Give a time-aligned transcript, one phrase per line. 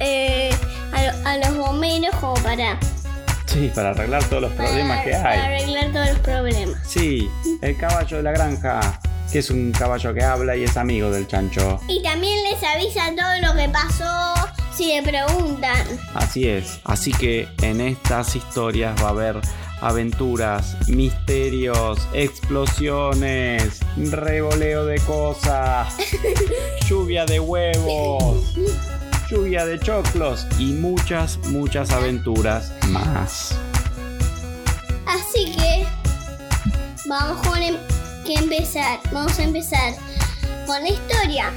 [0.00, 0.50] Eh,
[0.92, 2.78] a, lo- a los bomberos como para,
[3.46, 5.38] Sí, para arreglar todos los problemas para- que para hay.
[5.40, 6.78] arreglar todos los problemas.
[6.86, 7.28] Sí,
[7.62, 11.26] el caballo de la granja, que es un caballo que habla y es amigo del
[11.28, 11.80] chancho.
[11.88, 14.34] Y también les avisa todo lo que pasó
[14.76, 15.86] si le preguntan.
[16.14, 16.80] Así es.
[16.84, 19.40] Así que en estas historias va a haber
[19.80, 25.94] aventuras, misterios, explosiones, revoleo de cosas,
[26.88, 28.54] lluvia de huevos,
[29.34, 33.54] lluvia de choclos y muchas, muchas aventuras más.
[35.06, 35.86] Así que
[37.08, 37.76] vamos con em-
[38.26, 39.00] empezar.
[39.12, 39.94] Vamos a empezar
[40.66, 41.52] con la historia.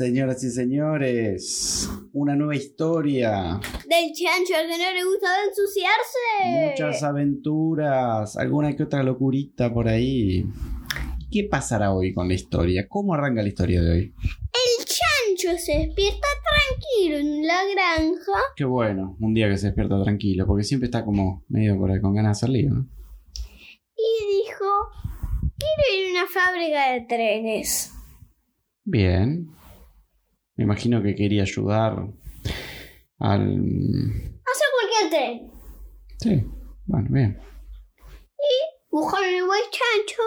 [0.00, 1.86] Señoras y señores.
[2.14, 3.60] Una nueva historia.
[3.86, 6.70] Del chancho al que no le gusta ensuciarse.
[6.70, 10.46] Muchas aventuras, alguna que otra locurita por ahí.
[11.30, 12.88] ¿Qué pasará hoy con la historia?
[12.88, 14.14] ¿Cómo arranca la historia de hoy?
[14.24, 20.02] El chancho se despierta tranquilo en la granja Qué bueno, un día que se despierta
[20.02, 22.88] tranquilo, porque siempre está como medio por ahí con ganas de lío, ¿no?
[23.96, 24.64] y dijo,
[25.58, 27.92] quiero ir a una fábrica de trenes.
[28.82, 29.59] Bien.
[30.60, 31.92] Me imagino que quería ayudar
[33.18, 33.40] al...
[33.48, 35.50] Hacer cualquier tren.
[36.18, 36.44] Sí,
[36.84, 37.40] bueno, bien.
[38.90, 40.20] Buscaron el buen chancho.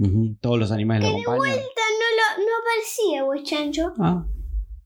[0.00, 1.54] Ujú, Todos los animales lo De acompañan.
[1.56, 3.94] vuelta no, lo, no aparecía el buen chancho.
[3.98, 4.26] Ah,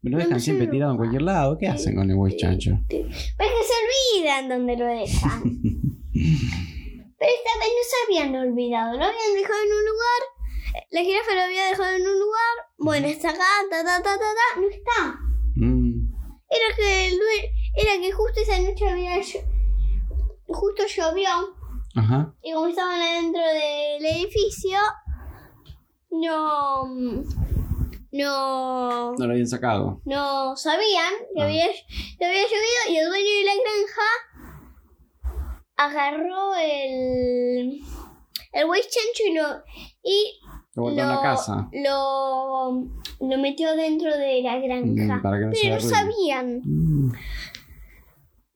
[0.03, 1.59] me lo dejan No siempre tirado en cualquier lado.
[1.59, 2.79] ¿Qué hacen con el voice chancho?
[2.89, 5.43] Pero es que se olvidan donde lo dejan.
[7.19, 10.23] Pero esta vez no se habían olvidado, lo habían dejado en un lugar.
[10.91, 12.55] La jirafa lo había dejado en un lugar.
[12.79, 15.19] Bueno, está acá, ta ta ta ta ta, no está.
[15.57, 16.13] Mm,
[16.51, 17.21] Era que el
[17.75, 19.17] era que justo esa noche había
[20.49, 21.29] justo llovió
[21.95, 22.35] Ajá.
[22.43, 24.79] y como estaban adentro del edificio
[26.11, 26.87] no
[28.11, 30.01] no No lo habían sacado.
[30.07, 31.45] no sabían que Ah.
[31.45, 31.67] había,
[32.19, 34.09] que había llovido y el dueño de la granja
[35.77, 37.81] agarró el
[38.53, 39.63] el chancho y lo
[40.03, 40.41] y
[40.79, 41.69] Lo guardó en la casa.
[41.73, 42.71] lo,
[43.21, 47.13] lo metió dentro de la granja Mm, para que no pero sabían Mm,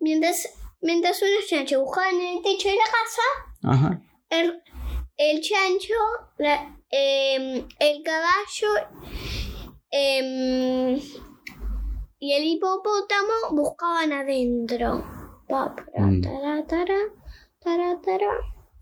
[0.00, 0.48] mientras
[0.80, 4.02] mientras unos chanchos buscaban en el techo de la casa Ajá.
[4.30, 4.62] el,
[5.16, 5.94] el chancho,
[6.38, 8.68] la- em, el caballo
[9.90, 10.98] em,
[12.18, 15.04] y el hipopótamo buscaban adentro.
[15.48, 16.20] Pa, para, Mm.
[16.22, 16.98] tara, tara,
[17.60, 18.30] tara, tara.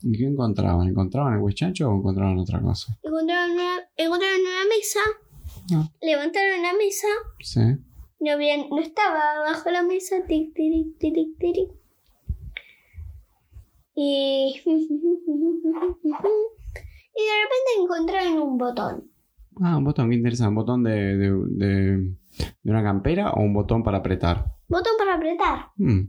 [0.03, 0.89] ¿Y qué encontraban?
[0.89, 2.97] ¿Encontraban el voice chancho o encontraron otra cosa?
[3.03, 5.01] Encontraron una, encontraron una mesa,
[5.75, 5.89] Ah.
[6.01, 7.09] levantaron la mesa,
[7.41, 7.61] Sí.
[8.21, 11.71] no, había, no estaba bajo la mesa, tic, tiric, tiric, tiric.
[13.95, 14.79] Y, y de
[17.43, 19.05] repente encontraron un botón.
[19.63, 20.49] Ah, un botón, qué interesante.
[20.49, 22.15] ¿Un botón de, de, de-
[22.63, 24.47] de una campera o un botón para apretar?
[24.69, 25.67] Botón para apretar.
[25.77, 26.05] Mm,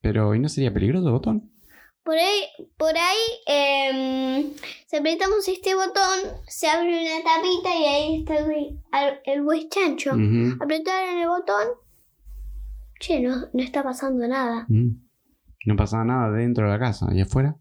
[0.00, 1.50] Pero, ¿y no sería peligroso el botón?
[2.06, 2.42] Por ahí,
[2.78, 4.54] por ahí, em,
[4.86, 8.78] si apretamos este botón, se abre una tapita y ahí está el,
[9.24, 10.12] el güey chancho.
[10.12, 10.56] Ujú.
[10.62, 11.66] Apretaron el botón.
[13.00, 14.66] Che, no, no está pasando nada.
[14.68, 14.90] Mm.
[15.66, 17.08] No pasaba nada dentro de la casa.
[17.12, 17.56] ¿Y afuera?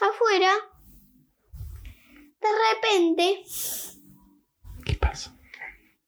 [0.00, 0.52] Afuera,
[2.40, 3.42] de repente,
[4.84, 5.34] ¿Qué pasa?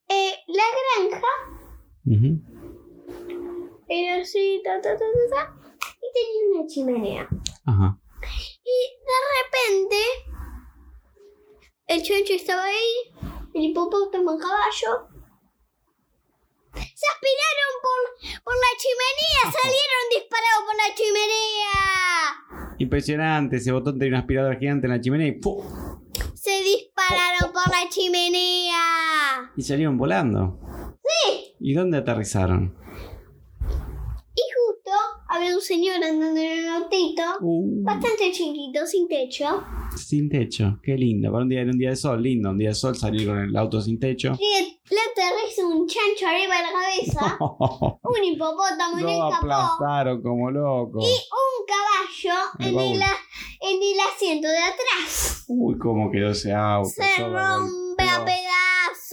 [0.09, 0.63] eh, la
[1.09, 1.27] granja
[2.07, 2.41] Ujú.
[3.89, 5.57] era así, ta, ta, ta, ta, ta,
[5.97, 7.29] y tenía una chimenea.
[7.65, 7.99] Ajá.
[8.65, 8.79] Y
[9.09, 10.01] de repente,
[11.87, 13.13] el chancho estaba ahí,
[13.55, 15.09] el hipopótamo en caballo.
[16.73, 18.01] Se aspiraron por,
[18.45, 22.77] por la chimenea, salieron disparados por la chimenea.
[22.79, 23.57] Impresionante.
[23.57, 25.63] Ese botón tenía una aspiradora gigante en la chimenea y ¡fu!
[26.35, 29.53] Se dispararon por la chimenea.
[29.55, 30.59] Y salieron volando.
[31.03, 31.57] Sí.
[31.61, 32.75] ¿Y dónde aterrizaron?
[34.35, 34.80] Y justo
[35.31, 39.63] había un señor andando en un autito, Uh, bastante chiquito, sin techo.
[39.97, 41.31] sin techo, qué lindo.
[41.33, 42.51] Para un día, era un día de sol, lindo.
[42.51, 44.33] Un día de sol salir con el auto sin techo.
[44.39, 47.39] Y le aterriza un chancho arriba de la cabeza.
[48.03, 49.35] Un hipopótamo en el capó.
[49.37, 50.99] aplastaron como loco.
[51.01, 55.45] Y un caballo El en el, en el asiento de atrás.
[55.49, 56.89] Uy, cómo quedó ese auto.
[56.91, 58.25] Se rompe a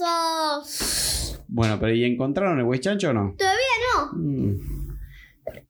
[0.08, 1.40] pedazos.
[1.48, 3.34] Bueno, pero ¿y encontraron el huechancho o no?
[3.36, 3.62] Todavía
[3.96, 4.10] no.
[4.18, 4.77] Mm.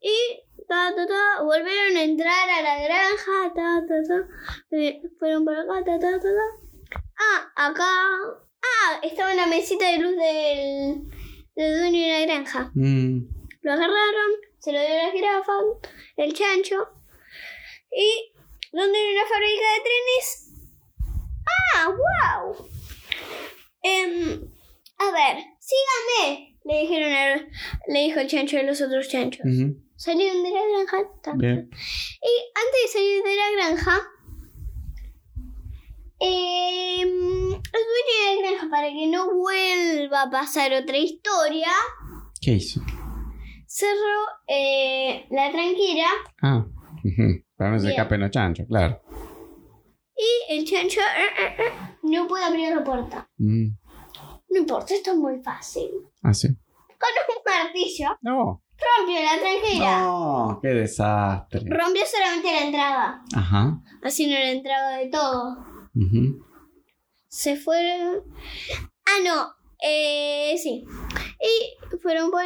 [0.00, 3.54] Y ta, ta, ta, volvieron a entrar a la granja.
[3.54, 4.28] Ta, ta, ta.
[4.76, 5.84] Eh, fueron por acá.
[5.84, 7.00] Ta, ta, ta, ta.
[7.18, 7.84] Ah, acá.
[8.62, 11.10] Ah, estaba en la mesita de luz del,
[11.54, 12.70] del dueño de la granja.
[12.74, 13.18] Mm.
[13.62, 15.52] Lo agarraron, se lo dio la jirafa,
[16.16, 16.88] el chancho.
[17.90, 18.32] Y
[18.72, 20.48] donde hay una fábrica de trenes.
[21.74, 22.68] ¡Ah, wow!
[23.82, 24.17] Em,
[25.08, 27.48] a ver, sígame, le dijeron
[27.88, 29.44] le dijo el chancho a los otros chanchos.
[29.46, 29.76] Ujú.
[29.96, 30.98] Salieron de la granja.
[31.22, 31.68] ta, Bien.
[31.70, 34.00] y antes de salir de la granja,
[36.20, 37.08] em,
[37.52, 41.68] el dueño de la granja, para que no vuelva a pasar otra historia,
[42.40, 42.80] ¿Qué hizo?
[43.66, 46.06] cerró eh, la tranquera
[46.42, 46.66] Ah.
[47.56, 49.00] Para no se escapen los chanchos, claro.
[50.16, 51.72] y el chancho eh, eh, eh,
[52.02, 53.28] no puede abrir la puerta.
[53.38, 53.68] Mm.
[54.50, 55.90] No importa, esto es muy fácil.
[56.22, 56.48] Ah, sí.
[56.48, 58.62] Con un martillo No.
[58.96, 60.00] rompió la tranquera.
[60.00, 61.60] No, qué desastre.
[61.66, 63.22] Rompió solamente la entrada.
[63.34, 63.80] Ajá.
[64.02, 65.58] Así no la entrada de todo.
[65.94, 66.44] Ujú.
[67.28, 68.22] se fueron.
[69.04, 69.52] Ah, no.
[69.82, 70.84] Eh, sí.
[71.40, 72.42] Y fueron por.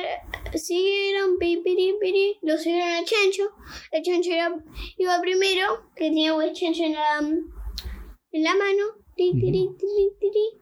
[0.54, 2.38] Siguieron, pipiri, piri.
[2.42, 3.44] Lo siguieron al chancho.
[3.90, 4.54] El chancho era-
[4.98, 8.84] iba primero, que tenía el chancho en la, en la mano.
[9.16, 10.60] Ti, tiri, tiri, tiri.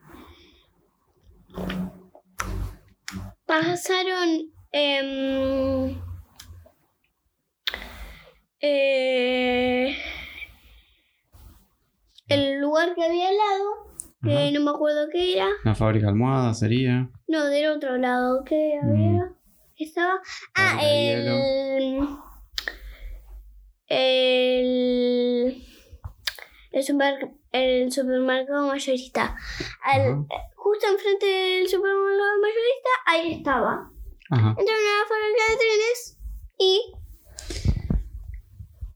[3.45, 4.51] Pasaron.
[4.73, 5.99] em,
[8.61, 9.97] eh,
[12.29, 13.93] el lugar que había al lado,
[14.23, 14.51] que Ajá.
[14.51, 15.49] no me acuerdo qué era.
[15.65, 17.09] Una fábrica de almohadas sería.
[17.27, 19.33] No, del otro lado, ¿qué había?
[19.77, 20.21] Estaba.
[20.55, 22.07] Ah, de el.
[23.87, 25.63] El.
[26.71, 29.35] El, super- el supermercado mayorista.
[29.83, 30.25] Al-
[30.55, 33.91] justo enfrente del supermercado mayorista, ahí estaba.
[34.29, 34.49] Ajá.
[34.57, 36.19] Entraron a la fábrica de trenes
[36.57, 36.93] y.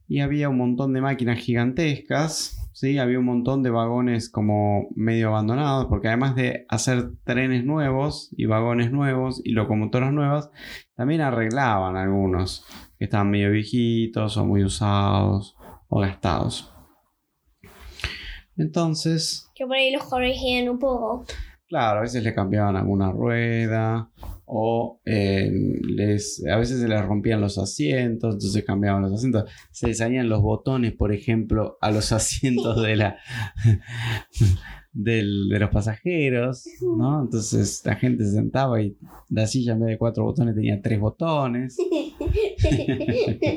[0.07, 2.61] Y había un montón de máquinas gigantescas.
[2.73, 8.29] Sí, había un montón de vagones como medio abandonados, porque además de hacer trenes nuevos
[8.35, 10.51] y vagones nuevos y locomotoras nuevas,
[10.93, 12.65] también arreglaban algunos
[12.99, 15.55] que estaban medio viejitos o muy usados
[15.87, 16.74] o gastados.
[18.57, 21.25] Entonces, que por ahí los corregían un poco.
[21.67, 24.11] Claro, a veces le cambiaban alguna rueda
[24.45, 29.49] o eh, les, a veces se les rompían los asientos, entonces cambiaban los asientos.
[29.71, 33.17] Se les salían los botones, por ejemplo, a los asientos de, la,
[34.93, 37.23] del- de los pasajeros, ¿no?
[37.23, 38.95] Entonces la gente se sentaba y
[39.29, 41.77] la silla en vez de cuatro botones tenía tres botones.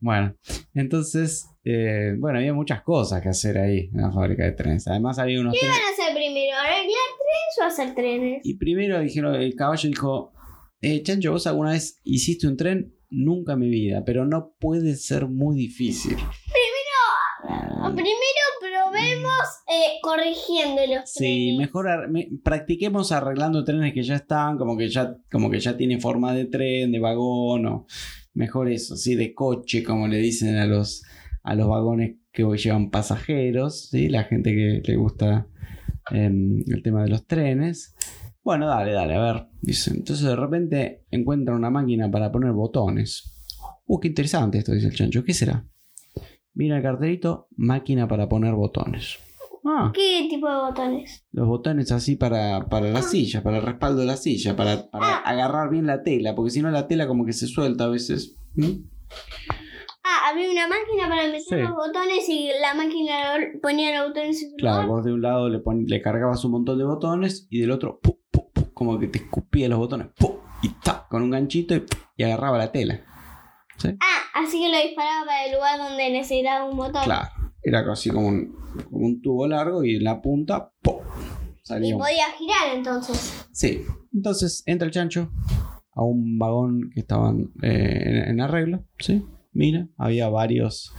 [0.00, 0.34] Bueno,
[0.74, 4.86] entonces, eh, bueno, había muchas cosas que hacer ahí en la fábrica de trenes.
[4.86, 5.76] Además había unos ¿Qué trenes...
[5.78, 6.56] van a hacer primero?
[6.58, 8.40] ¿Arreglar trenes o hacer trenes?
[8.44, 10.32] Y primero dijeron, el caballo dijo,
[10.80, 14.96] eh, Chancho, vos alguna vez hiciste un tren, nunca en mi vida, pero no puede
[14.96, 16.16] ser muy difícil.
[17.46, 24.14] O Primero probemos eh, corrigiendo los Sí, mejor ar- me- practiquemos arreglando trenes que ya
[24.16, 27.86] están, como que ya, como que ya tiene forma de tren, de vagón, o
[28.32, 31.02] mejor eso, sí, de coche, como le dicen a los,
[31.44, 34.08] a los vagones que hoy llevan pasajeros, ¿sí?
[34.08, 35.46] la gente que le gusta
[36.10, 37.94] em, el tema de los trenes.
[38.42, 39.46] Bueno, dale, dale, a ver.
[39.62, 43.30] Dice, entonces de repente encuentra una máquina para poner botones.
[43.86, 45.22] Uh, qué interesante esto, dice el chancho.
[45.24, 45.66] ¿Qué será?
[46.54, 49.18] Mira el cartelito, máquina para poner botones.
[49.66, 51.24] Ah, ¿Qué tipo de botones?
[51.32, 55.06] los botones así para, para la silla, para el respaldo de la silla, para, para
[55.16, 55.22] Ah.
[55.24, 58.36] agarrar bien la tela, porque si no la tela como que se suelta a veces.
[58.56, 58.84] ¿Mm?
[60.06, 61.56] Ah, había una máquina para meter Sí.
[61.56, 64.88] los botones y la máquina ponía los botones en su Claro, lugar.
[64.96, 68.00] vos de un lado le, pon- le cargabas un montón de botones y del otro,
[68.00, 71.74] pu, pu, pu, como que te escupía los botones, pu, y ta, con un ganchito
[71.74, 71.84] y,
[72.18, 73.00] y agarraba la tela.
[74.00, 77.02] Ah, así que lo disparaba para el lugar donde necesitaba un botón.
[77.04, 77.28] Claro,
[77.62, 78.54] era casi como un,
[78.90, 81.00] como un tubo largo y en la punta, pu,
[81.62, 83.46] Y salía un- podía girar entonces.
[83.52, 83.82] Sí,
[84.12, 85.30] entonces entra el chancho
[85.94, 89.24] a un vagón que estaban eh, en, en arreglo, ¿sí?
[89.54, 90.92] Mira, había varios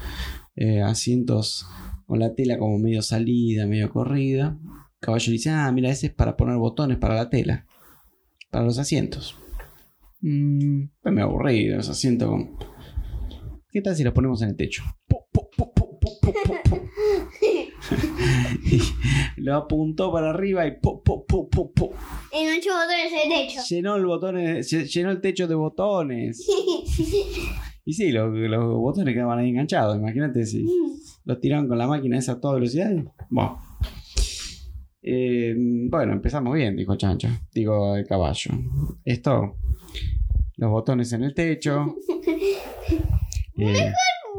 [0.56, 1.68] eh, asientos
[2.06, 4.58] con la tela como medio salida, medio corrida.
[5.00, 7.68] Caballo dice, ah, mira, ese es para poner botones para la tela,
[8.50, 9.38] para los asientos.
[10.22, 12.58] Mm, pues me aburrido, los asientos con,
[13.70, 14.84] ¿Qué tal si los ponemos en el techo?
[18.72, 18.80] Y
[19.42, 21.94] lo apuntó para arriba y pu, pu, pu, pu, pu.
[22.32, 23.62] En ocho botones de techo.
[23.70, 26.48] llenó el botón, llenó el techo de botones.
[27.86, 29.98] Y sí, los, los botones quedaban ahí enganchados.
[29.98, 30.66] Imagínate si
[31.24, 32.92] los tiraban con la máquina esa a toda velocidad.
[33.30, 33.60] Bueno.
[35.04, 35.54] Eh,
[35.88, 37.28] bueno, empezamos bien, dijo Chancho.
[37.54, 38.52] Digo, el caballo.
[39.04, 39.58] Esto,
[40.58, 41.96] los botones en el techo.
[43.58, 43.94] Eh,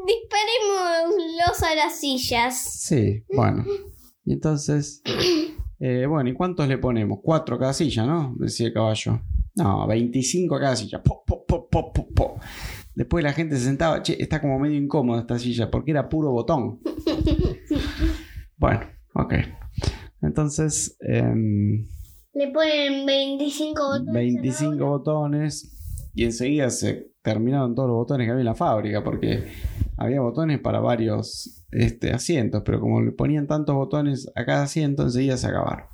[0.07, 2.83] Disparémoslos a las sillas.
[2.83, 3.65] sí, bueno.
[4.26, 5.03] Y entonces,
[5.81, 7.21] eh, bueno, ¿y cuántos le ponemos?
[7.23, 8.35] Cuatro a cada silla, ¿no?
[8.38, 9.19] Decía el caballo.
[9.55, 11.03] No, 25 a cada silla.
[11.03, 12.41] Po, po, po, po, po, po.
[12.97, 16.33] Después la gente se sentaba, che, está como medio incómoda esta silla porque era puro
[16.33, 16.81] botón.
[18.59, 18.81] Bueno,
[19.12, 19.35] ok.
[20.23, 21.87] Entonces, em,
[22.33, 24.03] Le ponen 25 botones.
[24.03, 24.87] a cada 25 uno.
[24.87, 29.45] botones y enseguida se terminaron todos los botones que había en la fábrica porque
[29.99, 35.03] había botones para varios este, asientos, pero como le ponían tantos botones a cada asiento,
[35.03, 35.85] enseguida se acabaron.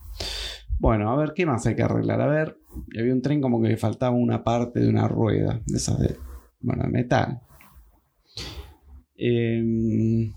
[0.79, 2.21] Bueno, a ver, ¿qué más hay que arreglar?
[2.21, 2.59] A ver,
[2.97, 6.17] había un tren como que le faltaba una parte de una rueda, de esas de,
[6.63, 7.41] bueno, metal.
[9.17, 10.33] Em,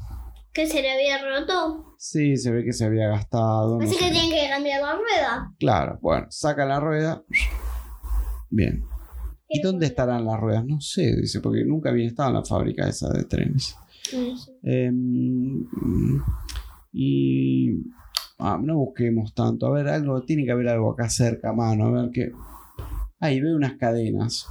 [0.53, 1.95] ¿Que se le había roto?
[1.97, 3.77] sí, se ve que se había gastado.
[3.79, 4.05] no Así sé.
[4.05, 5.53] que tienen que cambiar la rueda.
[5.59, 7.23] Claro, bueno, saca la rueda.
[8.49, 8.83] Bien.
[9.49, 10.65] ¿Y dónde estarán las ruedas?
[10.65, 13.75] No sé, dice, porque nunca había estado en la fábrica esa de trenes.
[14.13, 14.51] No sé.
[14.63, 15.65] Em,
[16.91, 17.71] y
[18.39, 19.67] ah, no busquemos tanto.
[19.67, 21.85] A ver, algo, tiene que haber algo acá cerca mano.
[21.87, 22.31] A ver qué.
[23.19, 24.47] Ahí veo unas cadenas.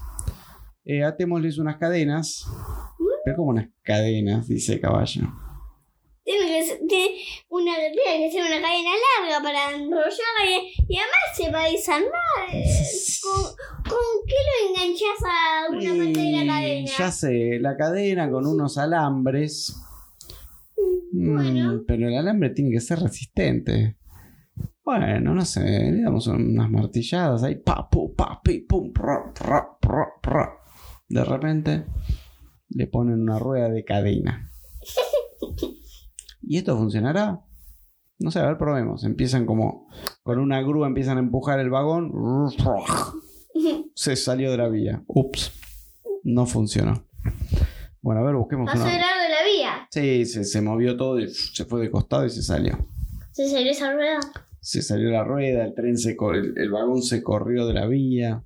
[0.84, 2.44] Eh, atémosles unas cadenas.
[3.24, 5.22] Pero como unas cadenas, dice el caballo.
[6.24, 7.16] Tiene que, ser, tiene
[7.50, 11.70] una, tiene que ser una cadena larga para enrollarla y, y además se va a
[11.70, 12.10] desarmar.
[13.22, 13.42] ¿Con,
[13.90, 16.90] con qué lo enganchas a una parte de la cadena?
[16.98, 19.76] Ya sé, la cadena con unos alambres.
[21.12, 23.96] Mm, pero el alambre tiene que ser resistente.
[24.82, 27.56] Bueno, no sé, le damos unas martilladas ahí.
[27.56, 30.63] Pa, pu, pa, pi, pum, pro, pro, pro, pro.
[31.08, 31.84] De repente
[32.68, 34.50] le ponen una rueda de cadena.
[36.42, 37.40] ¿Y esto funcionará?
[38.18, 39.04] No sé, a ver, probemos.
[39.04, 39.88] Empiezan como
[40.22, 42.12] con una grúa, empiezan a empujar el vagón.
[43.94, 45.02] Se salió de la vía.
[45.06, 45.52] Ups.
[46.22, 47.06] No funcionó.
[48.00, 48.92] Bueno, a ver, busquemos Pasó una.
[48.92, 49.88] de largo de la vía.
[49.90, 52.88] Sí, se, se movió todo y se fue de costado y se salió.
[53.32, 54.20] Se salió esa rueda.
[54.60, 58.44] Se salió la rueda, el tren se el, el vagón se corrió de la vía.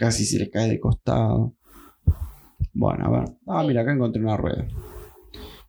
[0.00, 1.56] Casi se le cae de costado.
[2.72, 3.36] Bueno, a ver.
[3.46, 4.66] Ah, mira, acá encontré una rueda.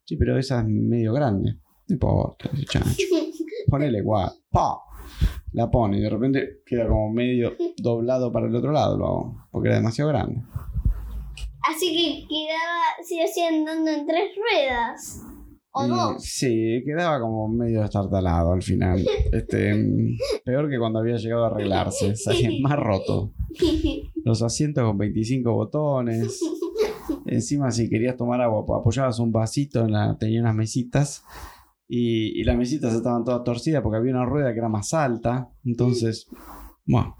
[0.06, 1.56] Sí, pero esa es medio grande.
[1.90, 3.08] No importa, chancho.
[3.68, 4.32] Ponele igual.
[4.50, 4.78] ¡Pa!
[5.52, 9.36] La pone y de repente queda como medio doblado para el otro lado el vagón.
[9.52, 10.42] Porque era demasiado grande.
[11.70, 15.26] Así que quedaba, sigue así andando en tres ruedas.
[15.74, 16.24] O dos.
[16.24, 19.04] Sí, quedaba como medio estartalado al final.
[19.32, 22.16] Este, mm, peor que cuando había llegado a arreglarse.
[22.18, 23.32] Salía más roto.
[24.26, 26.42] Los asientos con 25 botones.
[27.26, 30.18] Encima, si querías tomar agua, apoyabas un vasito en la.
[30.18, 31.24] tenía unas mesitas.
[31.88, 35.50] Y, y las mesitas estaban todas torcidas porque había una rueda que era más alta.
[35.66, 36.28] Entonces,
[36.86, 37.16] bueno,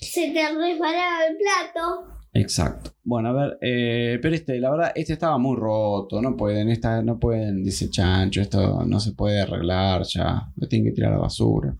[0.00, 2.19] Se te resbalaba el plato.
[2.32, 2.92] Exacto.
[3.04, 6.20] Bueno, a ver, eh, pero este, la verdad, este estaba muy roto.
[6.22, 10.50] No pueden, esta, no pueden, dice Chancho, esto no se puede arreglar ya.
[10.56, 11.74] Lo tienen que tirar a la basura.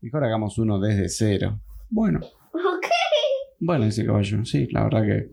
[0.00, 1.60] Mejor hagamos uno desde cero.
[1.90, 2.20] Bueno,
[2.54, 2.86] Ok.
[3.60, 5.30] Bueno, dice caballo, sí, la verdad que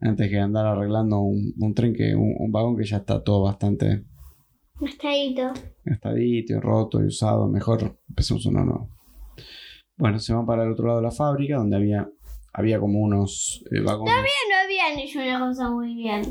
[0.00, 3.44] antes que andar arreglando un, un tren que un, un vagón que ya está todo
[3.44, 4.04] bastante
[4.78, 5.52] Gastadito.
[5.84, 8.88] gastadito y roto y usado, mejor empecemos uno nuevo.
[9.96, 12.08] Bueno, se van para el otro lado de la fábrica donde había
[12.54, 14.14] había como unos eh, vagones.
[14.14, 16.22] No habían hecho una cosa muy bien.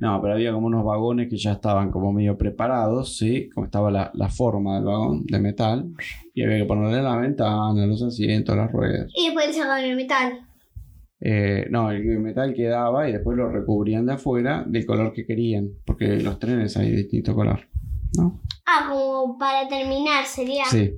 [0.00, 3.50] No, pero había como unos vagones que ya estaban como medio preparados, ¿sí?
[3.50, 5.92] Como estaba la, la forma del vagón de metal.
[6.34, 9.12] Y había que ponerle la ventana, los asientos, las ruedas.
[9.14, 10.40] Y después sacaron el metal.
[11.20, 15.70] Eh, no, el metal quedaba y después lo recubrían de afuera del color que querían,
[15.84, 17.60] porque los trenes hay de distinto color,
[18.18, 18.40] ¿no?
[18.66, 20.64] Ah, como para terminar sería.
[20.66, 20.92] Sí.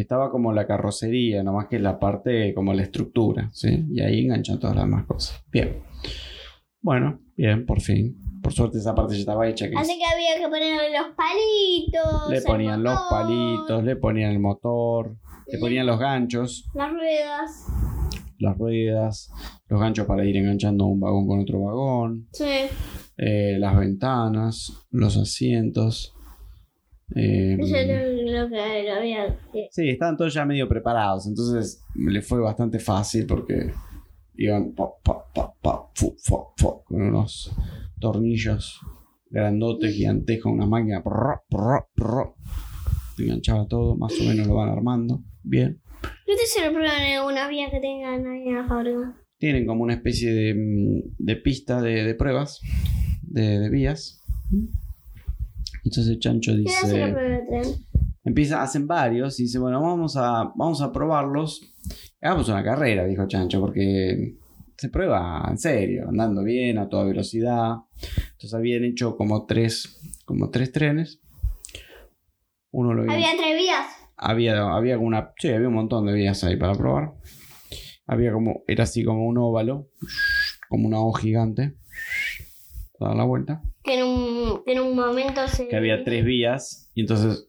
[0.00, 3.84] Estaba como la carrocería, nomás que la parte, como la estructura, ¿sí?
[3.90, 5.42] Y ahí enganchan todas las demás cosas.
[5.50, 5.82] Bien.
[6.80, 8.16] Bueno, bien, por fin.
[8.42, 9.68] Por suerte esa parte ya estaba hecha.
[9.68, 12.30] Que Así que había que ponerle los palitos.
[12.30, 17.66] le ponían los palitos, le ponían el motor, le ponían los ganchos, Las ruedas.
[18.38, 19.32] las ruedas,
[19.68, 22.28] los ganchos para ir enganchando un vagón con otro vagón.
[22.32, 22.66] Sí.
[23.16, 26.12] eh, las ventanas, los asientos.
[27.14, 29.38] Eh, que lo había.
[29.70, 33.70] sí, estaban todos ya medio preparados, entonces le fue bastante fácil porque
[34.36, 37.52] iban pa, pa, pa, pa, fu, fu, fu, con unos
[38.00, 38.80] tornillos
[39.30, 41.02] grandotes, gigantescos, una máquina.
[41.02, 42.34] prr, prr, prr.
[43.18, 45.22] Enganchaba todo, más o menos lo van armando.
[45.42, 45.80] Bien.
[46.26, 49.16] ¿Ustedes se lo prueban en alguna vía que tengan ahí en la fábrica?
[49.38, 52.60] Tienen como una especie de, mm, de pista de, de pruebas,
[53.22, 54.22] de, de vías.
[55.86, 57.86] Entonces el chancho ¿Qué hace la dice.
[58.24, 61.60] Empieza, hacen varios y dice, bueno, vamos a, vamos a probarlos.
[62.20, 64.34] Hagamos una carrera, dijo Chancho, porque
[64.76, 67.76] se prueba en serio, andando bien, a toda velocidad.
[68.32, 71.20] Entonces habían hecho como tres, como tres trenes.
[72.72, 73.86] Uno lo Había tres vías.
[74.16, 75.32] había, había una.
[75.38, 77.12] Sí, había un montón de vías ahí para probar.
[78.08, 78.64] Había como.
[78.66, 79.88] Era así como un óvalo.
[80.68, 81.76] Como una O gigante.
[82.98, 83.62] Toda la vuelta.
[83.86, 85.68] Que en un, que en un momento se.
[85.68, 86.90] Que había tres vías.
[86.94, 87.48] Y entonces.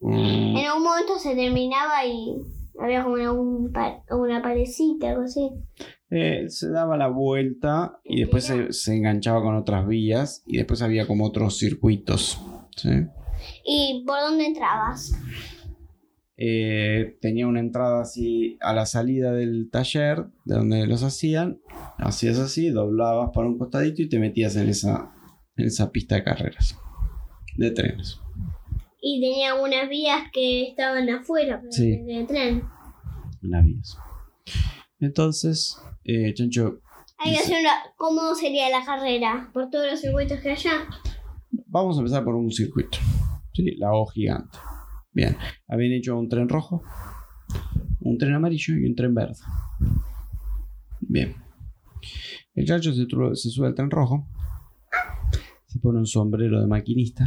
[0.00, 2.36] mm, En un momento se terminaba y
[2.80, 5.50] había como una, un pa- una parecita, algo así.
[6.10, 10.42] eh, se daba la vuelta y después se, se enganchaba con otras vías.
[10.46, 12.40] Y después había como otros circuitos.
[12.76, 12.88] ¿sí?
[13.64, 15.12] ¿Y por dónde entrabas?
[16.40, 21.58] Eh, tenía una entrada así a la salida del taller de donde los hacían.
[21.96, 25.10] Hacías así, doblabas para un costadito y te metías en esa,
[25.58, 26.78] esa pista de carreras.
[27.56, 28.20] De trenes.
[29.00, 31.96] Y tenía unas vías que estaban afuera Sí.
[31.98, 32.64] del tren.
[33.42, 33.98] En las vías.
[35.00, 36.80] Entonces, eh, Chancho,
[37.18, 37.72] Hay que hacer una.
[37.96, 39.50] ¿Cómo sería la carrera?
[39.52, 40.70] ¿Por todos los circuitos que haya?
[41.70, 42.98] vamos a empezar por un circuito.
[43.52, 43.76] ¿sí?
[43.76, 44.56] La O gigante.
[45.12, 45.36] Bien.
[45.68, 46.82] Habían hecho un tren rojo,
[48.00, 49.34] un tren amarillo y un tren verde.
[51.00, 51.34] Bien.
[52.54, 54.26] El chancho se, se sube al tren rojo.
[55.78, 57.24] Se pone un sombrero de maquinista.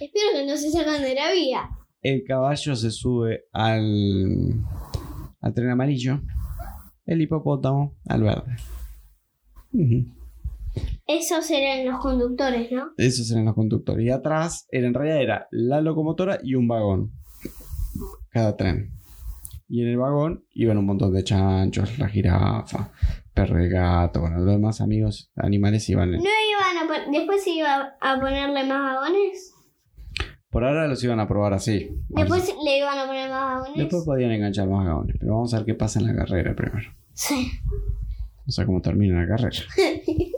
[0.00, 1.70] Espero que no se sacan de la vía.
[2.02, 4.64] El caballo se sube al,
[5.40, 6.20] al tren amarillo.
[7.04, 8.56] El hipopótamo al verde.
[11.06, 12.88] Esos eran los conductores, ¿no?
[12.96, 14.04] Esos eran los conductores.
[14.04, 17.12] Y atrás, era, en realidad, era la locomotora y un vagón.
[18.30, 18.90] Cada tren.
[19.68, 22.90] Y en el vagón iban un montón de chanchos, la jirafa,
[23.36, 24.22] perro y gato.
[24.22, 26.10] Bueno, los demás amigos animales iban.
[26.10, 29.52] ¿No iban a después se iba a ponerle más vagones?
[30.48, 31.90] Por ahora los iban a probar así.
[32.08, 33.76] Después le iban a poner más vagones.
[33.76, 35.16] Después podían enganchar más vagones.
[35.20, 36.90] Pero vamos a ver qué pasa en la carrera primero.
[37.12, 37.50] Sí.
[38.38, 39.58] Vamos a ver cómo termina la carrera.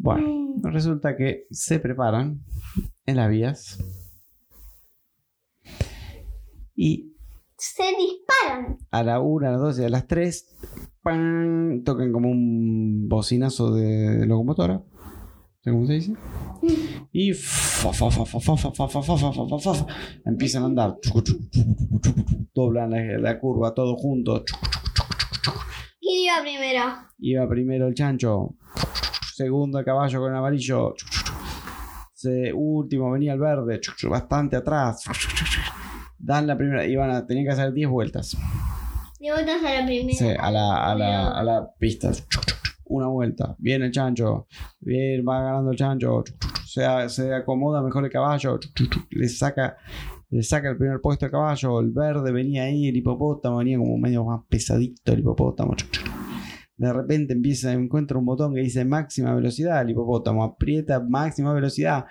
[0.00, 2.44] Bueno, resulta que se preparan
[3.04, 3.78] en las vías.
[6.76, 7.16] Y
[7.56, 8.78] Se disparan.
[8.92, 10.56] a la 1, a las 2 y a las 3
[11.08, 14.82] pan, tocan como un bocinazo de locomotora.
[15.64, 16.14] ¿Cómo se dice?
[17.12, 17.32] Y
[20.24, 20.96] empiezan a andar,
[22.54, 24.44] doblan la, curva todos juntos.
[26.00, 26.84] ¿Quién iba primero?
[27.18, 28.54] Iba primero el chancho,
[29.34, 30.94] segundo el caballo con el amarillo,
[32.54, 35.04] último venía el verde, bastante atrás.
[36.18, 38.36] Dan la primera, iban a tener que hacer 10 vueltas.
[39.18, 40.18] De vueltas a la primera.
[40.18, 42.12] Sí, a la, a la, a la pista.
[42.84, 43.56] Una vuelta.
[43.58, 44.46] Viene el chancho.
[44.80, 46.22] Bien, va ganando el chancho.
[46.64, 48.58] Se, se acomoda mejor el caballo.
[49.10, 49.76] Le saca,
[50.30, 51.80] le saca el primer puesto al caballo.
[51.80, 52.88] El verde venía ahí.
[52.88, 55.12] El hipopótamo venía como medio más pesadito.
[55.12, 55.74] El hipopótamo.
[56.76, 59.82] De repente empieza, encuentra un botón que dice máxima velocidad.
[59.82, 62.06] El hipopótamo aprieta máxima velocidad.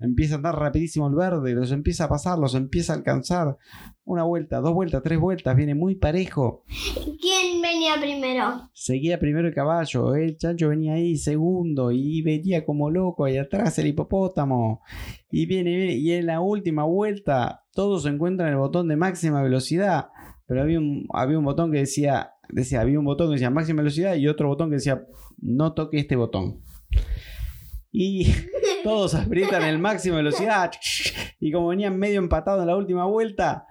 [0.00, 3.56] Empieza a andar rapidísimo el verde, los empieza a pasar, los empieza a alcanzar.
[4.04, 6.64] Una vuelta, dos vueltas, tres vueltas, viene muy parejo.
[7.20, 8.70] ¿Quién venía primero?
[8.72, 13.78] Seguía primero el caballo, el chancho venía ahí segundo y venía como loco ahí atrás
[13.78, 14.82] el hipopótamo.
[15.30, 20.08] Y viene, viene, y en la última vuelta todos encuentran el botón de máxima velocidad.
[20.46, 23.82] Pero había un, había un botón que decía, decía, había un botón que decía máxima
[23.82, 25.06] velocidad y otro botón que decía
[25.38, 26.60] no toque este botón.
[27.96, 28.26] Y
[28.82, 30.72] todos aprietan el máximo velocidad.
[31.40, 33.66] Y como venían medio empatados en la última vuelta,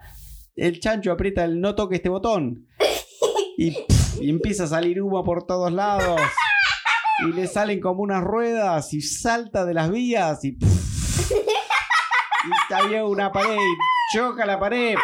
[0.54, 2.68] el chancho aprieta el no toque este botón.
[3.58, 3.76] Y,
[4.20, 6.20] y empieza a salir humo por todos lados.
[7.26, 10.56] Y le salen como unas ruedas y salta de las vías y, y
[12.72, 13.58] había una pared.
[14.14, 14.94] Choca la pared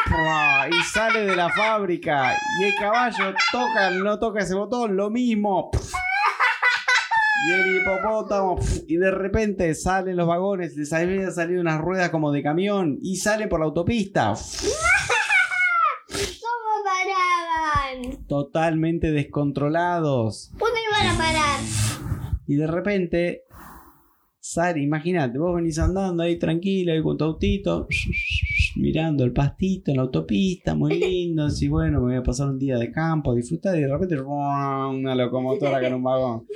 [0.70, 2.38] y sale de la fábrica.
[2.60, 5.72] Y el caballo toca, no toca ese botón, lo mismo.
[7.42, 12.32] Y el hipopótamo, y de repente salen los vagones, les habían salido unas ruedas como
[12.32, 14.34] de camión y sale por la autopista.
[16.10, 18.26] ¿Cómo paraban?
[18.26, 20.50] Totalmente descontrolados.
[20.52, 21.60] ¿Dónde iban a parar?
[22.46, 23.44] Y de repente
[24.38, 27.86] sale, imagínate, vos venís andando ahí tranquilo, ahí con tu autito.
[28.76, 31.44] Mirando el pastito en la autopista, muy lindo.
[31.44, 33.76] Así, bueno, me voy a pasar un día de campo, a disfrutar.
[33.76, 36.46] Y de repente, una locomotora con un vagón.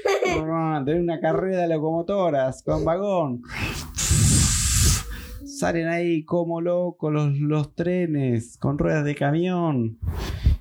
[0.84, 3.42] Tenés una carrera de locomotoras con vagón.
[5.44, 9.98] Salen ahí como locos los, los trenes con ruedas de camión.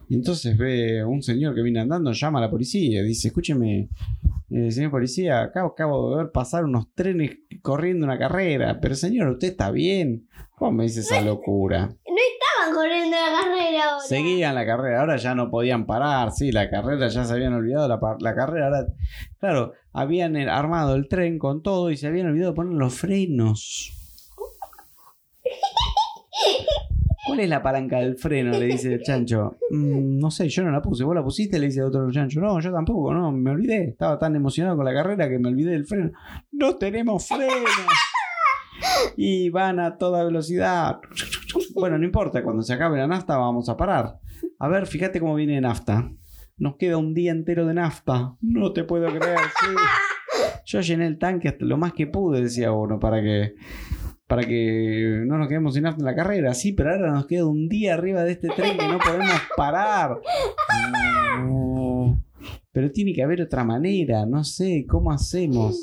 [0.09, 3.89] Y entonces ve un señor que viene andando, llama a la policía, dice, escúcheme,
[4.49, 9.29] eh, señor policía, acá acabo de ver pasar unos trenes corriendo una carrera, pero señor,
[9.29, 10.27] usted está bien.
[10.57, 11.87] ¿Cómo me dice esa locura?
[11.87, 14.05] No estaban corriendo la carrera ahora.
[14.05, 17.87] Seguían la carrera, ahora ya no podían parar, sí, la carrera ya se habían olvidado,
[17.87, 18.85] la, la carrera ahora,
[19.39, 22.93] claro, habían eh, armado el tren con todo y se habían olvidado de poner los
[22.93, 23.99] frenos.
[27.25, 28.51] ¿Cuál es la palanca del freno?
[28.51, 29.55] Le dice el chancho.
[29.69, 31.03] "Mm, no sé, yo no la puse.
[31.03, 31.57] ¿Vos la pusiste?
[31.57, 32.41] Le dice el otro chancho.
[32.41, 33.85] No, yo tampoco, no, me olvidé.
[33.89, 36.11] Estaba tan emocionado con la carrera que me olvidé del freno.
[36.51, 37.53] No tenemos freno.
[39.15, 40.99] Y van a toda velocidad.
[41.75, 44.19] Bueno, no importa, cuando se acabe la nafta vamos a parar.
[44.59, 46.11] A ver, fíjate cómo viene nafta.
[46.57, 48.35] Nos queda un día entero de nafta.
[48.41, 49.67] No te puedo creer, sí.
[50.65, 53.55] Yo llené el tanque hasta lo más que pude, decía uno, para que
[54.35, 56.55] para que no nos quedemos sin nafta en la carrera.
[56.55, 60.17] Sí, pero ahora nos queda un día arriba de este tren que no podemos parar.
[61.37, 62.19] No.
[62.71, 65.79] Pero tiene que haber otra manera, no sé, ¿cómo hacemos?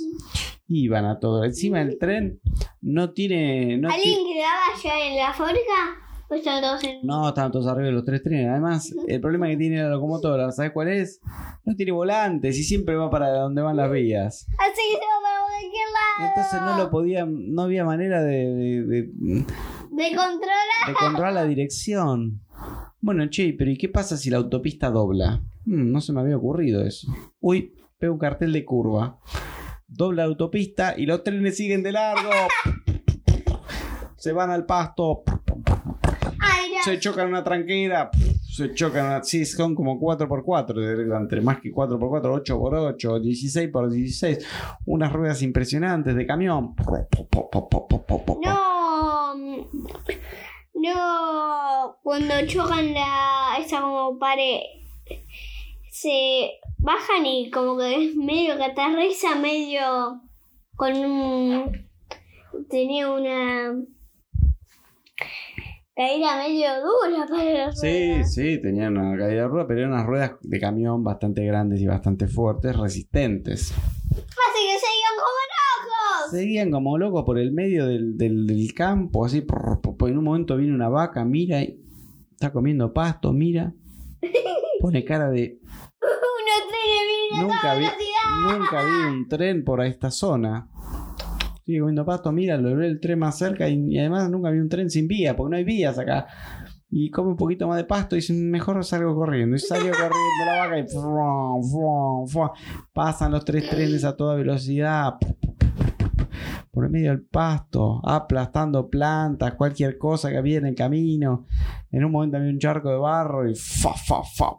[0.66, 1.44] Iban a todo.
[1.44, 2.40] Encima el tren
[2.80, 3.78] no tiene...
[3.78, 5.96] No, ti- ¿Alguien quedaba ya en la fábrica?
[6.28, 6.98] ¿O estaban todos en.?
[7.04, 8.48] no, estaban todos arriba de los tres trenes.
[8.48, 11.20] Además, el problema que tiene la locomotora, ¿sabes cuál es?
[11.64, 14.46] No tiene volantes y siempre va para donde van las vías.
[14.58, 15.39] Así que se va para
[15.72, 16.28] lado.
[16.30, 20.86] Entonces no lo podían, no había manera de, de- de- De controlar.
[20.86, 22.40] de controlar la dirección.
[23.00, 25.40] Bueno, che, pero ¿y qué pasa si la autopista dobla?
[25.64, 27.12] Mm, no se me había ocurrido eso.
[27.40, 29.18] Uy, veo un cartel de curva.
[29.88, 32.30] Dobla la autopista y los trenes siguen de largo.
[34.16, 35.22] Se van al pasto.
[36.40, 36.70] Ay.
[36.84, 38.10] Se chocan una tranquera.
[38.60, 39.24] Se chocan.
[39.24, 41.18] Sí, son como 4x4.
[41.18, 44.44] Entre más que 4x4, 8x8, 16x16.
[44.84, 46.74] Unas ruedas impresionantes de camión.
[48.44, 49.34] No.
[50.74, 51.96] No.
[52.02, 53.56] Cuando chocan la.
[53.64, 54.60] esa como pared.
[55.90, 60.20] Se bajan y como que es medio que aterriza medio.
[60.76, 61.88] con un.
[62.68, 63.72] tenía una.
[66.06, 68.34] Caída medio dura para las Sí, ruedas.
[68.34, 71.86] sí, tenían una caída de rueda, pero eran unas ruedas de camión bastante grandes y
[71.86, 73.70] bastante fuertes, resistentes.
[73.70, 76.30] Así que se iban como locos.
[76.30, 79.42] Seguían como locos por el medio del, del- del campo, así.
[79.42, 79.80] prr.
[80.08, 81.78] En un momento viene una vaca, mira, y
[82.32, 83.74] está comiendo pasto, mira.
[84.80, 85.58] Pone cara de.
[86.00, 90.68] Unos trenes vienen a Nunca vi, nunca vi un tren por esta zona.
[91.70, 94.68] Sigue comiendo pasto, mira, lo ve el tren más cerca y, además nunca vi un
[94.68, 96.26] tren sin vía, porque no hay vías acá.
[96.90, 99.54] Y come un poquito más de pasto y dice, mejor salgo corriendo.
[99.54, 100.86] Y salió corriendo la vaca y
[102.92, 105.14] pasan los tres trenes a toda velocidad
[106.72, 111.46] por el medio del pasto, aplastando plantas, cualquier cosa que había en el camino.
[111.92, 113.54] En un momento había un charco de barro y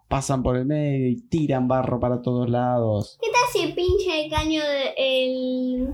[0.08, 3.18] pasan por el medio y tiran barro para todos lados.
[3.22, 5.94] ¿Qué tal si pincha el caño de,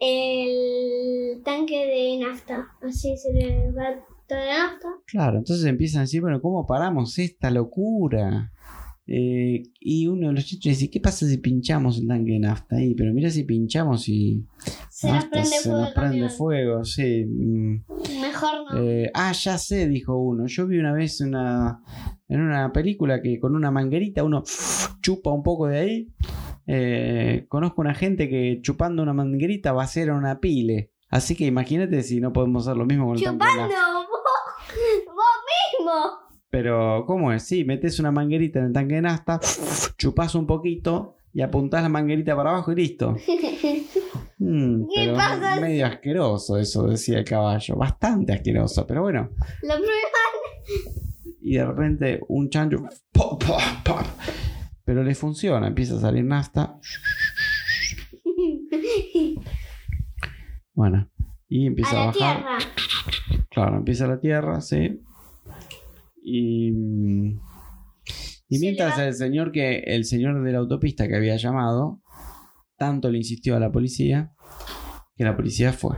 [0.00, 2.68] el tanque de nafta?
[2.82, 3.94] Así se le va
[4.28, 4.88] toda la nafta.
[5.06, 8.52] Claro, entonces empiezan a decir, bueno, ¿cómo paramos esta locura?
[9.08, 12.74] Eh, y uno de los chicos dice, ¿qué pasa si pinchamos el tanque de nafta
[12.76, 12.92] ahí?
[12.96, 14.44] Pero mira si pinchamos y
[14.90, 15.80] Se nos prende se fuego.
[15.80, 17.24] nos prende fuego, sí.
[17.24, 17.84] mm.
[18.20, 18.82] Mejor no.
[18.82, 20.46] Eh, ah, ya sé, dijo uno.
[20.48, 21.80] Yo vi una vez una,
[22.28, 24.42] en una película que con una manguerita uno
[25.00, 26.08] chupa un poco de ahí.
[26.66, 30.90] Eh, conozco una gente que chupando una manguerita va a hacer una pile.
[31.08, 33.70] Así que imagínate si no podemos hacer lo mismo con el Chupando vos,
[35.06, 35.24] vos
[35.78, 35.92] mismo.
[36.50, 37.42] Pero, ¿cómo es?
[37.44, 39.40] Sí, metes una manguerita en el tanque de nafta,
[39.98, 43.16] chupas un poquito y apuntás la manguerita para abajo y listo.
[44.38, 45.60] Mm, ¿Qué pero pasa?
[45.62, 47.74] medio asqueroso eso, decía el caballo.
[47.74, 49.30] Bastante asqueroso, pero bueno.
[49.62, 51.00] Lo prueban.
[51.40, 54.02] y de repente un chancho ¡pop, pop, pop!
[54.86, 56.78] Pero le funciona empieza a salir nafta.
[60.72, 61.10] Bueno
[61.48, 62.36] y empieza A a, la bajar.
[62.36, 62.58] tierra.
[63.50, 65.00] claro empieza la tierra sí.
[66.22, 66.70] Y
[68.50, 72.00] mientras el señor que el señor de la autopista que había llamado
[72.76, 74.32] tanto le insistió a la policía
[75.16, 75.96] que la policía fue.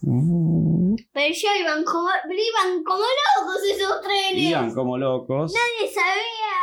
[0.00, 4.50] Pero ya iban como, iban como locos esos trenes.
[4.50, 5.52] iban como locos.
[5.54, 6.54] Nadie sabía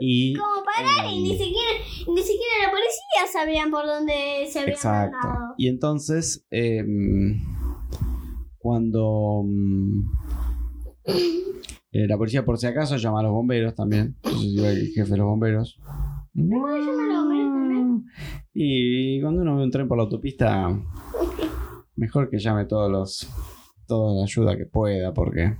[0.00, 1.70] y parar y ni eh, siquiera,
[2.06, 5.16] ni siquiera la policía sabían por dónde se habían Exacto.
[5.16, 5.54] mandado.
[5.56, 6.84] Y entonces, eh,
[8.58, 10.00] cuando mm,
[11.92, 14.16] eh, la policía, por si acaso, llama a los bomberos también.
[14.22, 15.80] Entonces iba el jefe de los bomberos.
[16.34, 18.04] puede llamar a los bomberos también?
[18.54, 20.68] Y cuando uno ve un tren por la autopista,
[21.96, 23.28] mejor que llame todos los
[23.86, 25.56] toda la ayuda que pueda, porque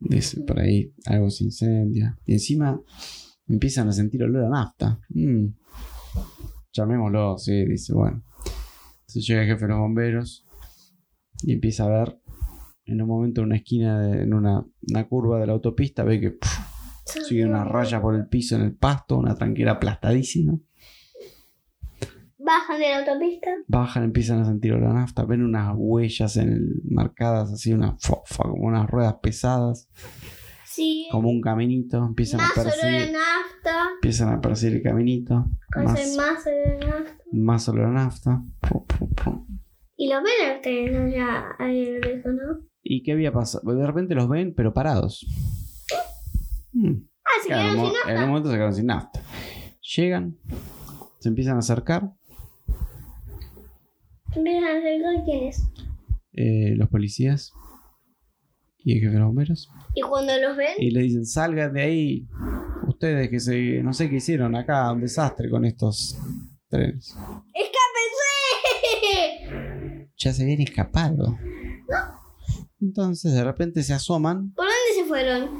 [0.00, 2.18] dice por ahí algo se incendia.
[2.24, 2.80] Y encima
[3.46, 4.98] empiezan a sentir olor a nafta.
[5.10, 5.46] Mm.
[6.72, 8.22] Llamémoslo, sí, dice, bueno.
[9.00, 10.46] Entonces llega el jefe de los bomberos
[11.42, 12.20] y empieza a ver
[12.84, 16.20] en un momento en una esquina, de- en una, una curva de la autopista, ve
[16.20, 16.38] que
[17.26, 20.58] sigue una raya por el piso en el pasto, una tranquera aplastadísima.
[22.50, 23.50] Bajan de la autopista.
[23.68, 27.96] Bajan, empiezan a sentir olor a nafta, ven unas huellas en el- marcadas así, una
[27.98, 29.88] fofa, como unas ruedas pesadas,
[30.64, 31.06] Sí.
[31.12, 33.88] como un caminito, empiezan a Más olor a percibir, nafta.
[33.94, 37.24] empiezan a percibir el caminito, más, más olor a nafta.
[37.32, 38.42] más olor a nafta.
[39.96, 42.60] Y los ven a ustedes allá ahí en el riesgo, ¿no?
[42.82, 43.74] ¿Y qué había pasado?
[43.74, 45.26] De repente los ven, pero parados.
[46.72, 46.94] Hmm.
[47.24, 48.22] Ah, se quedaron sin mo- en nafta.
[48.24, 49.22] un momento se quedaron sin nafta.
[49.96, 50.36] Llegan,
[51.18, 52.12] se Empiezan a acercar
[54.32, 55.62] quiénes.
[56.32, 57.52] eh, los policías
[58.78, 59.68] y el jefe de los bomberos.
[59.94, 62.26] Y cuando los ven, y le dicen salgan de ahí
[62.86, 66.16] ustedes que se no sé qué hicieron acá un desastre con estos
[66.68, 67.16] trenes
[67.54, 70.08] ¡escápense!
[70.16, 71.36] ya se habían escapado
[72.80, 75.50] entonces de repente se asoman ¿Por dónde se fueron?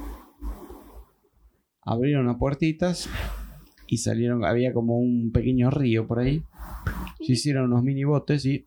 [1.83, 3.09] abrieron unas puertitas
[3.87, 6.43] y salieron había como un pequeño río por ahí
[7.21, 8.67] se hicieron unos mini botes y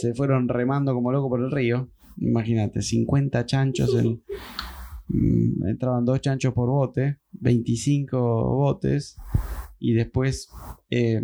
[0.00, 1.88] se fueron remando como loco por el río.
[2.18, 3.94] Imagínate 50 chanchos
[5.08, 9.16] mm, entraban dos chanchos por bote 25 botes
[9.78, 10.50] y después
[10.90, 11.20] eh,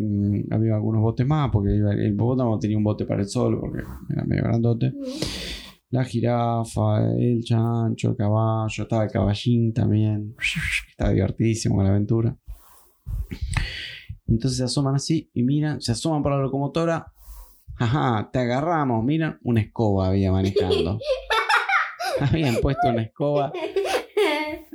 [0.50, 4.24] había algunos botes más porque el hipopótamo tenía un bote para el sol porque era
[4.24, 4.92] medio grandote.
[5.90, 10.34] La jirafa el chancho el caballo estaba el caballín también.
[10.90, 12.36] Estaba divertidísimo con la aventura
[14.28, 17.12] entonces se asoman así y miran se asoman por la locomotora
[17.78, 19.04] Ajá, te agarramos.
[19.04, 20.98] Miran, una escoba había manejando.
[22.20, 23.52] Habían puesto una escoba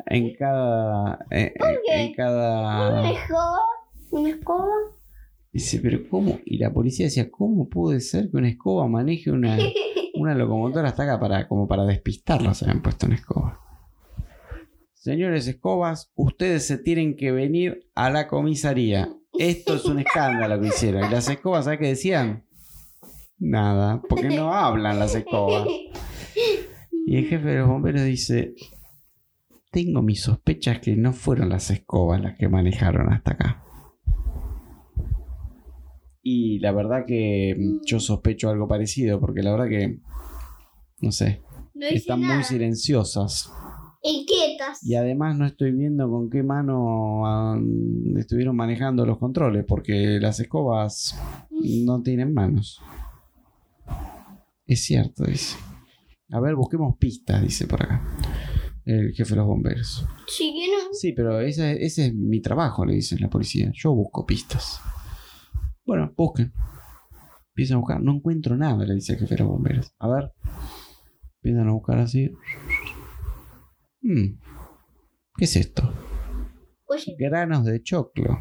[0.06, 1.26] en cada.
[1.30, 1.52] En,
[1.88, 3.12] en ¿Una cada.
[3.12, 3.60] escoba?
[4.12, 4.74] ¿Una escoba?
[5.52, 6.40] Dice, pero ¿cómo?
[6.46, 9.58] Y la policía decía, ¿cómo puede ser que una escoba maneje una,
[10.14, 12.64] una locomotora hasta acá para, como para despistarlos?
[12.64, 13.60] Habían puesto una escoba.
[14.94, 19.14] Señores escobas, ustedes se tienen que venir a la comisaría.
[19.38, 21.06] Esto es un escándalo que hicieron.
[21.06, 22.44] Y las escobas, ¿sabes qué decían?
[23.40, 25.68] Nada, porque no hablan las escobas.
[27.06, 28.54] Y el jefe de los bomberos dice,
[29.72, 33.64] tengo mis sospechas que no fueron las escobas las que manejaron hasta acá.
[36.22, 40.00] Y la verdad que mm, yo sospecho algo parecido, porque la verdad que,
[41.02, 41.42] no sé,
[41.74, 42.36] No están nada.
[42.36, 43.52] muy silenciosas.
[44.06, 44.86] Inquietas.
[44.86, 47.58] Y además no estoy viendo con qué mano ah,
[48.18, 51.18] estuvieron manejando los controles, porque las escobas
[51.50, 52.82] no tienen manos.
[54.66, 55.58] Es cierto, dice.
[56.32, 58.06] A ver, busquemos pistas, dice por acá.
[58.86, 60.06] El jefe de los bomberos.
[60.28, 60.94] Siguieron.
[60.94, 63.72] Sí, pero ese, ese es mi trabajo, le dicen la policía.
[63.74, 64.82] Yo busco pistas.
[65.86, 66.52] Bueno, busquen.
[67.50, 68.02] Empiezan a buscar.
[68.02, 69.94] No encuentro nada, le dice el jefe de los bomberos.
[70.00, 70.34] A ver.
[71.42, 72.32] Empiezan a buscar así.
[74.04, 74.38] Hmm.
[75.38, 75.92] ¿Qué es esto?
[76.86, 78.38] Oye, Granos de choclo.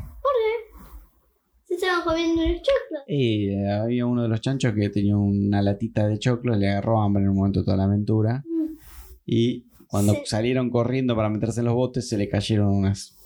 [1.65, 3.03] se estaban comiendo unos choclos.
[3.09, 7.01] Y eh, había uno de los chanchos que tenía una latita de choclo, le agarró
[7.01, 8.45] hambre en un momento de toda la aventura.
[8.47, 8.77] Mm.
[9.25, 13.17] Y cuando salieron corriendo para meterse en los botes, se le cayeron unas,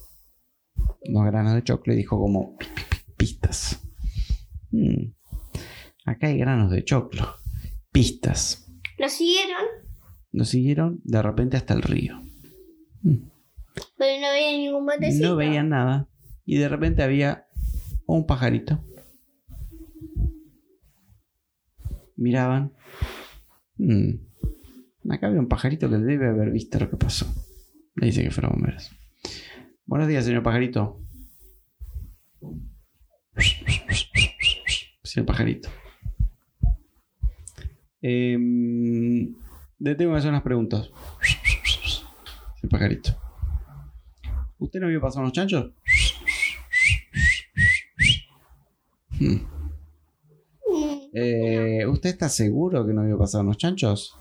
[1.08, 3.82] unos granos de choclo y dijo como "Pi, pi, pi, pistas.
[4.70, 5.12] Hmm.
[6.04, 7.24] Acá hay granos de choclo.
[7.90, 8.68] Pistas.
[8.98, 9.64] Lo siguieron,
[10.32, 12.20] Lo siguieron de repente hasta el río.
[13.98, 15.28] Pero no veían ningún botecito.
[15.28, 16.08] No veían nada.
[16.44, 17.46] Y de repente había
[18.06, 18.82] un pajarito.
[22.16, 22.72] Miraban.
[23.76, 24.14] Mm,
[25.10, 27.26] Acá había un pajarito que debe haber visto lo que pasó.
[27.94, 28.90] Le dice que fueron bomberos.
[29.84, 31.00] Buenos días, señor pajarito.
[35.14, 35.70] El pajarito.
[38.02, 39.34] Em,
[39.78, 40.90] le tengo que hacer unas preguntas.
[42.66, 43.10] El pajarito.
[44.58, 45.72] ¿Usted no vio pasar unos chanchos?
[49.20, 49.36] Hmm.
[50.66, 50.98] Mm.
[51.14, 54.18] Eh, ¿Usted está seguro que no vio pasar unos chanchos?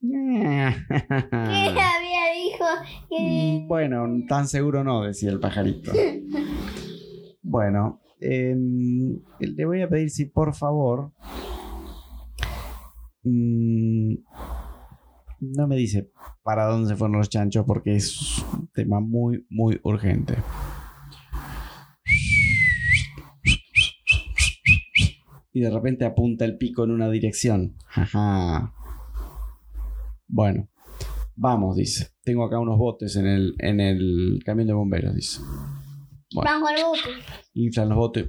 [0.00, 0.16] ¿Qué
[1.36, 2.64] había dijo?
[3.10, 3.66] Que...
[3.68, 5.92] Bueno, tan seguro no, decía el pajarito.
[7.42, 11.12] Bueno, em, le voy a pedir si por favor
[13.22, 14.16] mm,
[15.40, 16.10] no me dice
[16.42, 20.36] para dónde se fueron los chanchos porque es un tema muy, muy urgente.
[25.52, 27.76] Y de repente apunta el pico en una dirección.
[27.92, 28.72] Ajá.
[30.28, 30.68] Bueno,
[31.34, 32.10] vamos, dice.
[32.22, 35.40] Tengo acá unos botes en el, en el camión de bomberos, dice.
[36.32, 36.50] Bueno.
[37.54, 38.28] Inflan los botes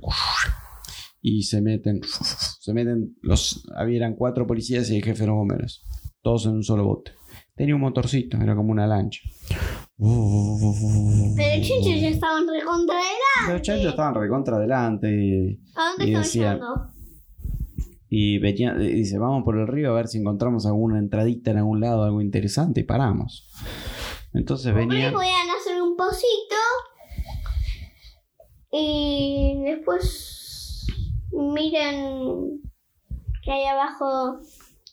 [1.21, 2.01] y se meten.
[2.03, 3.17] Se meten.
[3.21, 5.83] Los, habían cuatro policías y el jefe de los bomberos.
[6.21, 7.11] Todos en un solo bote.
[7.55, 9.21] Tenía un motorcito, era como una lancha.
[9.97, 10.07] Pero
[11.57, 13.53] los chanchos ya estaban recontra adelante.
[13.53, 16.93] Los chanchos estaban recontra adelante y, ¿A dónde Y estaban decía- yendo?
[18.11, 21.57] y venía, y dice, vamos por el río a ver si encontramos alguna entradita en
[21.59, 23.51] algún lado, algo interesante y paramos.
[24.33, 24.89] Entonces venían...
[24.89, 26.55] Primero podían hacer un pocito
[28.71, 30.87] y después
[31.31, 32.61] miren
[33.43, 34.39] que hay abajo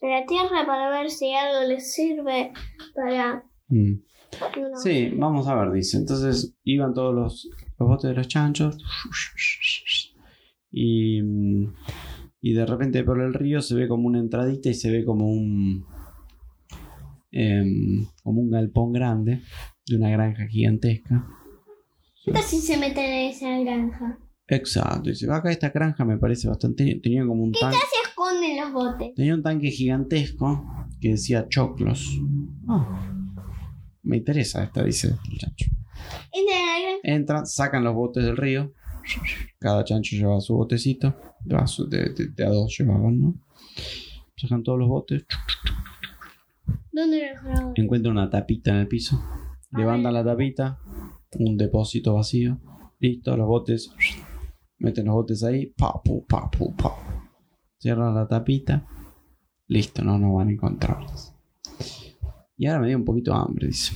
[0.07, 2.53] de la tierra para ver si algo les sirve
[2.95, 3.45] para...
[3.69, 3.93] Mm.
[4.71, 5.97] no, Sí, vamos a ver, dice.
[5.97, 8.79] Entonces iban todos los, los botes de los chanchos.
[10.71, 11.21] Y,
[12.41, 15.27] y de repente por el río se ve como una entradita y se ve como
[15.27, 15.87] un.
[17.33, 19.43] em, como un galpón grande
[19.87, 21.27] de una granja gigantesca.
[22.25, 24.19] ¿Qué tal si se meten en esa granja?
[24.49, 25.11] Exacto.
[25.11, 27.01] Dice, acá esta granja me parece bastante.
[27.03, 27.79] Tenía como un tanque.
[28.29, 29.15] Esconden los botes.
[29.15, 30.65] Tenía un tanque gigantesco
[31.01, 32.21] que decía choclos.
[32.69, 33.13] Ah,
[34.03, 35.67] me interesa esta, dice el chancho.
[37.03, 38.73] Entran sacan los botes del río.
[39.59, 41.15] Cada chancho lleva su botecito.
[41.45, 43.35] De, de- de a dos llevaban, ¿no?
[44.37, 45.25] Sacan todos los botes.
[46.93, 47.73] ¿Dónde lo?
[47.77, 49.23] Encuentran una tapita en el piso.
[49.73, 50.79] Levantan la tapita.
[51.39, 52.59] Un depósito vacío.
[52.99, 53.93] Listo, los botes.
[54.79, 55.67] Meten los botes ahí.
[55.67, 57.16] Pa, pu, pa, pu, pa.
[57.79, 58.87] Cierran la tapita.
[59.69, 61.07] Listo, no nos van a encontrar.
[62.57, 63.95] Y ahora me dio un poquito de hambre, dice.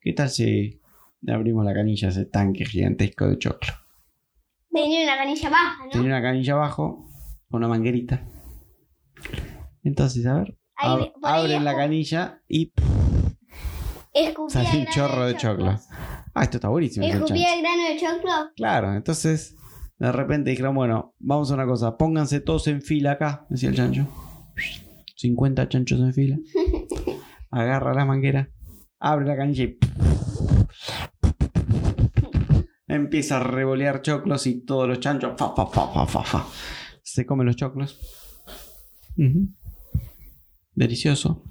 [0.00, 0.80] ¿Qué tal si
[1.22, 3.72] le abrimos la canilla a ese tanque gigantesco de choclo?
[4.72, 5.90] Tenía una canilla baja, ¿no?
[5.90, 7.08] Tenía una canilla abajo
[7.50, 8.22] con una manguerita.
[9.82, 10.56] Entonces, a ver.
[10.76, 12.72] Ab- ahí abren la canilla y
[14.12, 15.78] Escupía sale un chorro de choclo.
[16.34, 17.06] Ah, esto está buenísimo.
[17.06, 18.32] Escupía el grano de choclo.
[18.56, 19.56] Claro, entonces
[20.00, 23.76] de repente dijeron, bueno, vamos a una cosa, pónganse todos en fila acá, decía el
[23.76, 24.08] chancho.
[25.16, 26.38] 50 chanchos en fila.
[27.50, 28.50] Agarra la manguera,
[28.98, 29.78] abre la canilla y
[32.86, 36.46] empieza a revolear choclos y todos los chanchos fa, fa, fa, fa, fa, fa.
[37.02, 37.98] se comen los choclos.
[40.74, 41.42] Delicioso.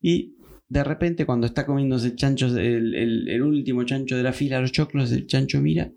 [0.00, 0.36] Y
[0.68, 4.72] de repente cuando está comiéndose chancho, el, el- el último chancho de la fila, los
[4.72, 5.90] choclos, el chancho mira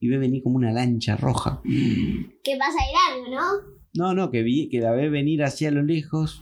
[0.00, 1.60] y ve venir como una lancha roja.
[1.64, 3.78] Que pasa el largo, ¿no?
[3.94, 6.40] No, no, que, vi, que la ve venir hacia lo lejos.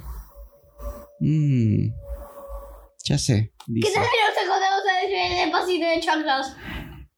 [1.21, 1.89] Mm,
[3.05, 6.55] ya sé, ¿Qué tal nos encontramos en el depósito de choclos?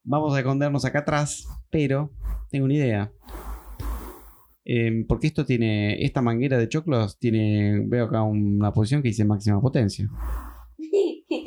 [0.03, 2.11] Vamos a escondernos acá atrás, pero
[2.49, 3.11] tengo una idea.
[4.65, 9.25] Em, porque esto tiene, esta manguera de choclos tiene, veo acá una posición que dice
[9.25, 10.07] máxima potencia.
[10.07, 11.45] Cuando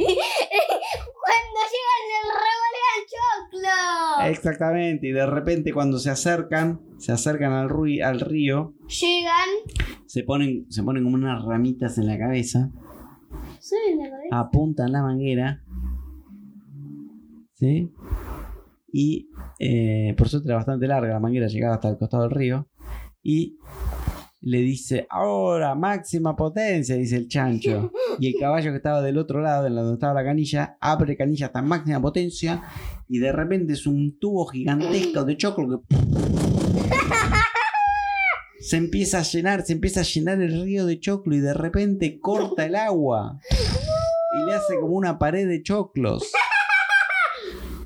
[1.72, 3.00] llegan el revolean
[4.30, 7.68] Exactamente, y de repente cuando se acercan, se acercan al,
[8.04, 9.48] al río, Llegan.
[10.06, 12.70] se ponen, se ponen como unas ramitas en la cabeza,
[13.60, 14.38] ¿Saben la cabeza?
[14.40, 15.62] apuntan la manguera,
[17.54, 17.90] ¿sí?
[18.92, 22.68] Y eh, por suerte era bastante larga la manguera, llegaba hasta el costado del río,
[23.22, 23.56] y
[24.42, 27.92] le dice, ahora máxima potencia, dice el chancho.
[28.18, 31.46] Y el caballo que estaba del otro lado, en donde estaba la canilla, abre canilla
[31.46, 32.62] hasta máxima potencia,
[33.08, 35.96] y de repente es un tubo gigantesco de choclo que
[38.60, 42.20] se empieza a llenar, se empieza a llenar el río de choclo y de repente
[42.20, 46.30] corta el agua y le hace como una pared de choclos.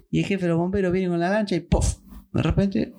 [0.09, 1.97] Y el jefe de los bomberos viene con la lancha y ¡puff!
[2.33, 2.95] De repente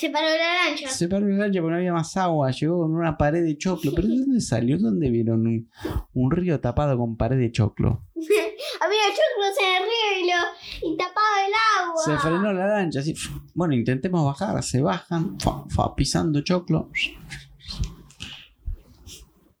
[0.00, 0.88] Se paró la lancha.
[0.88, 3.92] se paró la lancha porque no había más agua, llegó con una pared de choclo.
[3.94, 4.78] ¿Pero de dónde salió?
[4.78, 5.70] ¿Dónde vieron un,
[6.14, 8.06] un río tapado con pared de choclo?
[8.14, 11.52] Había choclos en el río y, lo, y tapaba el
[11.84, 12.02] agua.
[12.02, 13.14] Se frenó la lancha, así.
[13.52, 14.62] Bueno, intentemos bajar.
[14.62, 16.90] Se bajan, fa, fa, pisando choclo.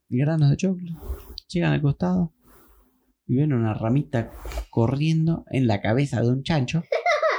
[0.08, 0.92] Granos de choclo.
[1.48, 2.32] Llegan al costado
[3.26, 4.32] y ven una ramita
[4.70, 6.82] corriendo en la cabeza de un chancho.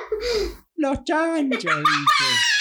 [0.75, 1.61] ¡Los chanchos!
[1.63, 2.60] Dice.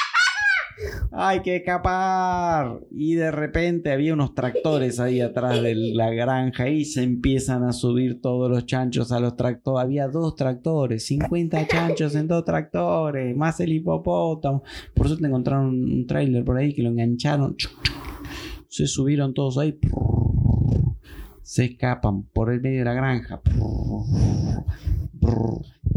[1.12, 2.80] Hay que escapar.
[2.90, 7.72] Y de repente había unos tractores ahí atrás de la granja y se empiezan a
[7.72, 9.84] subir todos los chanchos a los tractores.
[9.84, 14.62] Había dos tractores, 50 chanchos en dos tractores, más el hipopótamo.
[14.94, 17.56] Por suerte encontraron un tráiler por ahí que lo engancharon.
[18.68, 19.78] Se subieron todos ahí.
[21.42, 23.40] Se escapan por el medio de la granja.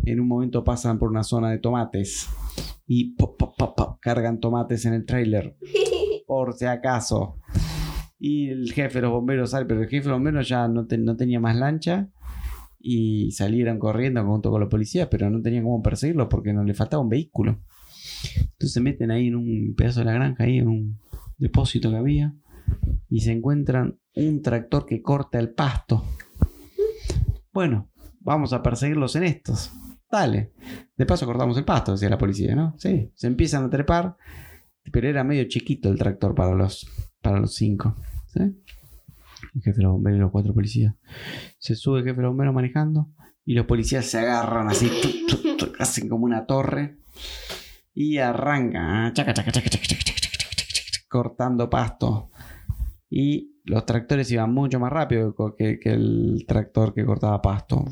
[0.06, 2.28] En un momento pasan por una zona de tomates
[2.86, 3.16] y
[4.02, 5.58] cargan tomates en el tráiler.
[6.28, 7.40] Por si acaso.
[8.20, 10.86] Y el jefe de los bomberos sale, pero el jefe de los bomberos ya no,
[10.90, 12.10] no tenía más lancha
[12.80, 16.74] y salieron corriendo junto con los policías, pero no tenían cómo perseguirlo porque no le
[16.74, 17.62] faltaba un vehículo.
[18.36, 21.00] Entonces se meten ahí en un pedazo de la granja, ahí en un
[21.38, 22.36] depósito que había,
[23.10, 26.06] y se encuentran un tractor que corta el pasto.
[27.52, 29.72] Bueno, vamos a perseguirlos en estos.
[30.14, 30.52] Dale.
[30.96, 32.76] De paso cortamos el pasto, decía la policía, ¿no?
[32.78, 33.10] Sí.
[33.16, 34.16] Se empiezan a trepar,
[34.92, 36.88] pero era medio chiquito el tractor para los,
[37.20, 37.98] para los cinco.
[38.28, 38.42] ¿sí?
[38.42, 40.94] El jefe de los bomberos y los cuatro policías.
[41.58, 43.10] Se sube el jefe de los bomberos manejando
[43.44, 44.88] y los policías se agarran así,
[45.80, 47.00] hacen como una torre
[47.96, 49.14] y arrancan,
[51.10, 52.30] cortando pasto.
[53.16, 57.86] Y los tractores iban mucho más rápido que, el tractor que cortaba pasto.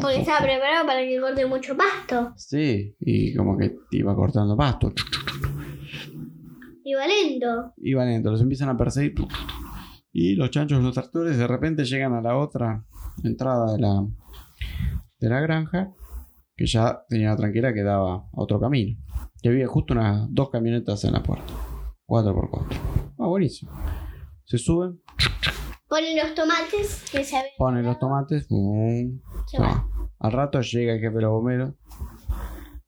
[0.00, 2.32] porque estaba preparado para que corte mucho pasto.
[2.36, 4.94] Sí, y como que iba cortando pasto.
[6.84, 7.74] Iba lento.
[7.76, 9.12] Iba lento, los empiezan a perseguir.
[10.10, 12.82] Y los chanchos, los tractores, de repente llegan a la otra
[13.24, 14.06] entrada de la,
[15.20, 15.92] de la granja,
[16.56, 18.98] que ya tenía la tranquila que daba a otro camino.
[19.42, 21.52] Que había justo unas dos camionetas en la puerta.
[22.06, 22.66] 4x4.
[23.18, 23.72] Ah, buenísimo.
[24.46, 25.00] Se suben.
[25.88, 28.48] Ponen los tomates que se Ponen los tomates.
[30.18, 31.74] Al rato llega el jefe de los bomberos.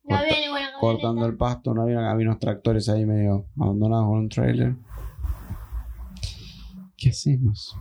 [0.04, 4.18] No había ninguna Cortando el pasto, no había, había unos tractores ahí medio abandonados con
[4.18, 4.76] un trailer.
[6.96, 7.76] ¿Qué hacemos?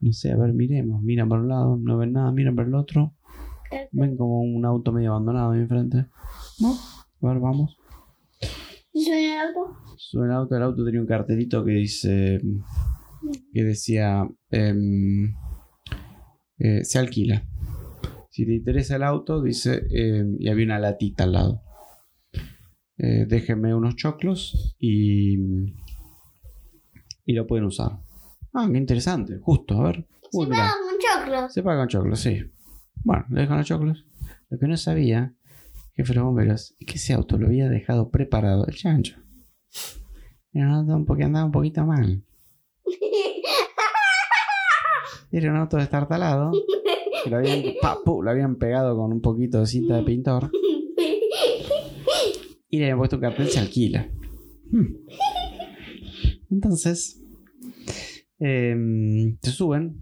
[0.00, 1.02] No sé, a ver, miremos.
[1.02, 3.14] Miran por un lado, no ven nada, miran por el otro.
[3.92, 6.06] Ven como un auto medio abandonado ahí enfrente.
[6.58, 6.72] ¿No?
[6.72, 7.76] A ver, vamos.
[8.92, 9.76] ¿Suena el auto?
[10.02, 12.40] Suena el auto, el auto tenía un cartelito que dice.
[13.52, 14.26] que decía.
[14.50, 15.34] Em,
[16.58, 17.46] eh, se alquila.
[18.30, 19.82] Si te interesa el auto, dice.
[19.90, 21.62] Em, y había una latita al lado.
[22.96, 25.36] Eh, déjenme unos choclos y.
[27.26, 28.00] y lo pueden usar.
[28.54, 30.06] Ah, qué interesante, justo, a ver.
[30.30, 31.52] se paga con choclos.
[31.52, 32.42] Se paga con choclos, sí.
[33.04, 34.06] Bueno, le dejan los choclos.
[34.48, 35.34] Lo que no sabía
[35.94, 39.20] jefe de los bomberos, que ese auto lo había dejado preparado el chancho.
[40.52, 42.22] Era un auto porque andaba un poquito mal.
[45.32, 46.52] Era un auto destartalado.
[47.22, 50.50] Que lo habían, lo habían pegado con un poquito de cinta de pintor.
[52.68, 54.08] Y le habían puesto un cartel se alquila.
[54.70, 54.96] Hmm.
[56.50, 57.20] Entonces,
[58.38, 60.00] eh, se suben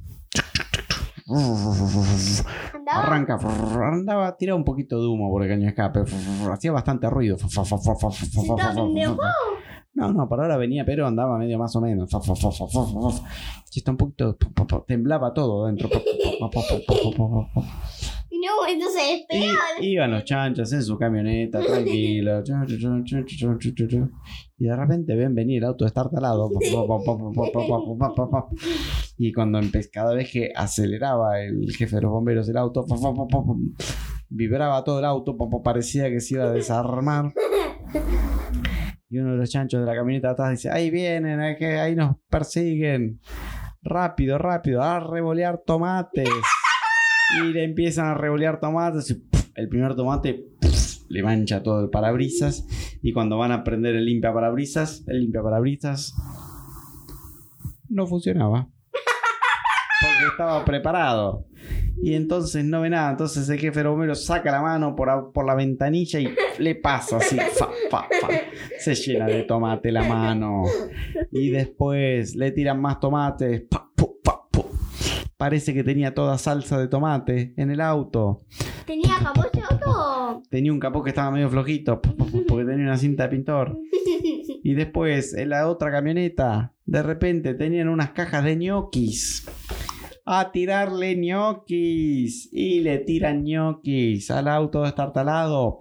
[2.90, 3.38] Arranca,
[3.82, 6.04] andaba, tiraba un poquito de humo por el caño de escape,
[6.50, 7.36] hacía bastante ruido.
[9.94, 12.10] No, no, por ahora venía, pero andaba medio más o menos.
[13.74, 14.36] está un poquito,
[14.86, 15.88] temblaba todo dentro.
[18.30, 19.24] Y no, entonces
[19.80, 22.42] Iban los chanchos en su camioneta, tranquilo.
[24.58, 26.50] Y de repente ven venir el auto estartalado.
[29.16, 29.60] Y cuando
[29.92, 32.84] cada vez que aceleraba el jefe de los bomberos el auto,
[34.28, 37.32] vibraba todo el auto, parecía que se iba a desarmar.
[39.10, 43.20] Y uno de los chanchos de la camioneta atrás dice, ahí vienen, ahí nos persiguen.
[43.82, 46.28] Rápido, rápido, a revolear tomates.
[47.40, 49.22] Y le empiezan a revolear tomates y
[49.54, 50.46] el primer tomate
[51.08, 52.66] le mancha todo el parabrisas.
[53.02, 56.14] Y cuando van a prender el limpia parabrisas, el limpia parabrisas
[57.88, 58.68] no funcionaba
[60.26, 61.46] estaba preparado.
[62.02, 63.10] Y entonces no ve nada.
[63.10, 67.36] Entonces el jefe Romero saca la mano por, por la ventanilla y le pasa así.
[68.78, 70.64] Se llena de tomate la mano.
[71.32, 73.64] Y después le tiran más tomates.
[75.36, 78.40] Parece que tenía toda salsa de tomate en el auto.
[78.84, 80.42] ¿Tenía capó ese auto?
[80.50, 83.78] Tenía un capó que estaba medio flojito porque tenía una cinta de pintor.
[84.64, 89.46] Y después en la otra camioneta, de repente tenían unas cajas de ñoquis
[90.30, 92.50] a tirarle ñoquis.
[92.52, 95.78] Y le tiran ñoquis al auto destartalado.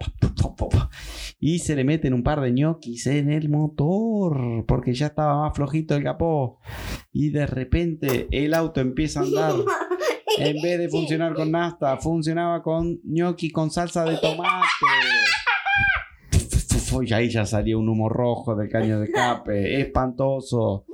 [1.38, 4.64] Y se le meten un par de ñoquis en el motor.
[4.66, 6.60] Porque ya estaba más flojito el capó.
[7.12, 9.54] Y de repente el auto empieza a andar.
[10.36, 14.52] En vez de funcionar con nafta, funcionaba con ñoqui con salsa de tomate.
[17.02, 19.80] y ahí ya salía un humo rojo del caño de escape.
[19.80, 20.84] Espantoso.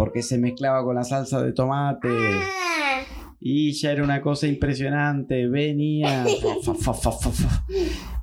[0.00, 2.08] Porque se mezclaba con la salsa de tomate.
[2.08, 3.02] Ah,
[3.38, 5.46] Y ya era una cosa impresionante.
[5.46, 6.24] Venía.
[6.64, 7.64] fa, fa, fa, fa, fa.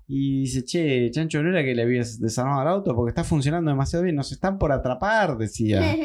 [0.07, 2.95] Y dice, che, Chancho, ¿no era que le habías desarmado el auto?
[2.95, 4.15] Porque está funcionando demasiado bien.
[4.15, 5.95] Nos están por atrapar, decía.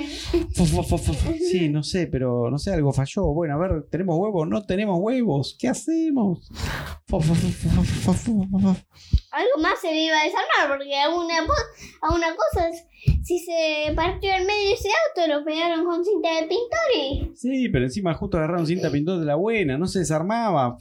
[1.51, 3.25] Sí, no sé, pero no sé, algo falló.
[3.33, 4.47] Bueno, a ver, ¿tenemos huevos?
[4.47, 5.57] No tenemos huevos.
[5.59, 6.51] ¿Qué hacemos?
[9.33, 11.39] Algo más se le iba a desarmar porque a una,
[12.03, 12.69] a una cosa,
[13.25, 17.33] si se partió en medio ese auto, lo pegaron con cinta de pintor y...
[17.35, 19.79] Sí, pero encima justo agarraron cinta pintor de la buena.
[19.79, 20.77] No se desarmaba.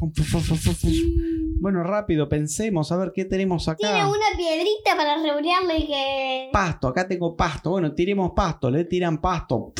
[1.60, 4.10] Bueno, rápido, pensemos a ver qué tenemos Tiene acá.
[4.10, 6.50] una piedrita para revolearle y que...
[6.52, 7.70] Pasto, acá tengo pasto.
[7.72, 9.74] Bueno, tiremos pasto, le tiran pasto.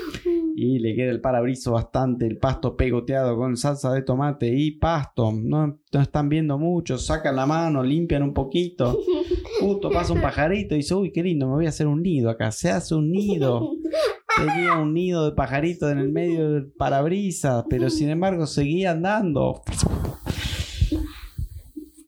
[0.63, 5.33] Y le queda el parabriso bastante, el pasto pegoteado con salsa de tomate y pasto.
[5.33, 8.99] No, no están viendo mucho, sacan la mano, limpian un poquito.
[9.61, 12.29] Justo pasa un pajarito y dice, uy, qué lindo, me voy a hacer un nido
[12.29, 12.53] acá.
[12.53, 13.71] Se hace un nido.
[14.37, 19.63] Tenía un nido de pajarito en el medio del parabrisas, pero sin embargo seguía andando.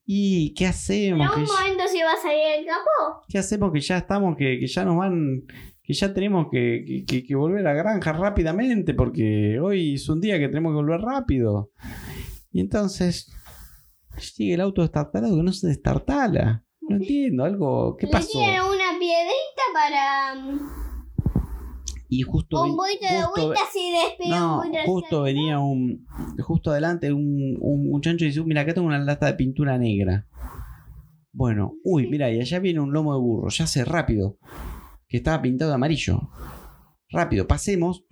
[0.07, 1.37] ¿Y qué En hacemos?
[1.37, 3.23] un ya- momento se iba a salir el capó.
[3.29, 5.43] ¿Qué hacemos que ya estamos, que, que ya nos van,
[5.83, 8.95] que ya tenemos que, que- que- volver a la granja rápidamente?
[8.95, 11.71] Porque hoy es un día que tenemos que volver rápido.
[12.53, 13.33] Y entonces
[14.19, 16.65] sigue el auto destartalado que no se destartala.
[16.83, 18.29] No entiendo, algo, ¿qué Le pasó?
[18.33, 20.35] tiene una piedrita para...
[20.35, 20.61] mm,
[22.09, 26.07] Y justo, Un poquito de justo- vueltas y despega no, muy justo venía un,
[26.41, 30.27] justo adelante un, un muchacho y dice, mira, acá tengo una lata de pintura negra.
[31.33, 34.37] Bueno, uy, mira, y allá viene un lomo de burro, ya sé, rápido,
[35.13, 36.31] que estaba pintado de amarillo.
[37.11, 38.07] Rápido, pasemos,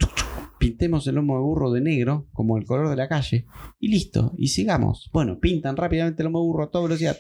[0.58, 3.46] pintemos el lomo de burro de negro, como el color de la calle,
[3.78, 5.08] y listo, y sigamos.
[5.10, 7.16] Bueno, pintan rápidamente el lomo de burro a toda velocidad,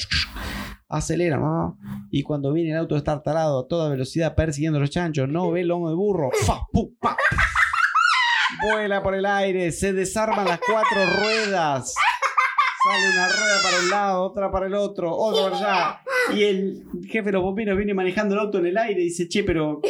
[0.90, 1.40] aceleran,
[2.10, 5.62] y cuando viene el auto estartalado a toda velocidad persiguiendo a los chanchos, no ve
[5.62, 6.60] el lomo de burro, fa,
[7.00, 7.16] pa.
[8.62, 11.94] vuela por el aire, se desarman las cuatro ruedas.
[12.82, 16.00] Sale una rueda para un lado, otra para el otro, otra para allá.
[16.34, 19.28] Y el jefe de los bomberos viene manejando el auto en el aire y dice,
[19.28, 19.82] che, pero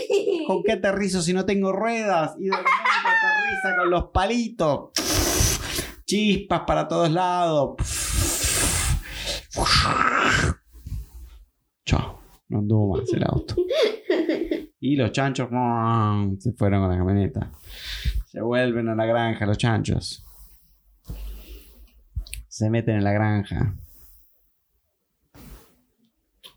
[0.46, 2.34] ¿con qué aterrizo si no tengo ruedas?
[2.38, 2.72] Y de repente
[3.04, 4.90] aterriza con los palitos.
[6.04, 7.76] Chispas para todos lados.
[11.84, 13.54] Chao, no anduvo más el auto.
[14.80, 15.48] Y los chanchos
[16.40, 17.52] se fueron con la camioneta.
[18.26, 20.24] Se vuelven a la granja los chanchos.
[22.60, 23.74] Se meten en la granja.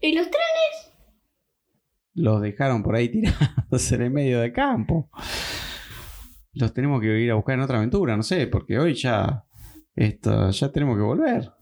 [0.01, 0.91] ¿Y los trenes?
[2.13, 5.09] Los dejaron por ahí tirados en el medio del campo.
[6.51, 9.45] Los tenemos que ir a buscar en otra aventura, no sé, porque hoy ya.
[9.95, 11.53] Esto, ya tenemos que volver.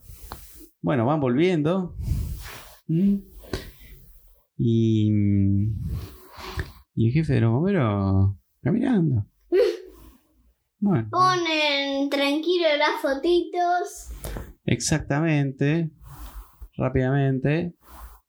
[0.80, 1.94] Bueno, van volviendo.
[2.88, 3.18] ¿Mm?
[4.58, 5.12] Y.
[6.96, 9.24] Y el jefe de los bomberos caminando.
[10.84, 11.08] Bueno.
[11.12, 14.12] Ponen tranquilo las fotitos.
[14.72, 15.90] Exactamente.
[16.76, 17.74] Rápidamente.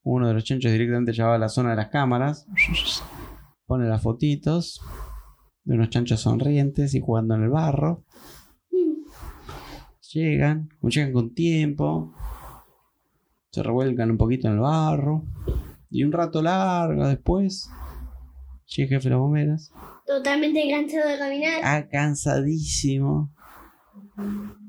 [0.03, 2.45] Uno de los chanchos directamente ya va a la zona de las cámaras.
[3.65, 4.81] Pone las fotitos
[5.63, 8.03] de unos chanchos sonrientes y jugando en el barro.
[10.11, 12.13] Llegan, llegan con tiempo.
[13.49, 15.23] Se revuelcan un poquito en el barro.
[15.89, 17.69] Y un rato largo después.
[18.67, 19.71] Llega el jefe de los bomberos.
[20.05, 21.61] Totalmente cansado de caminar.
[21.63, 23.32] Ah, cansadísimo.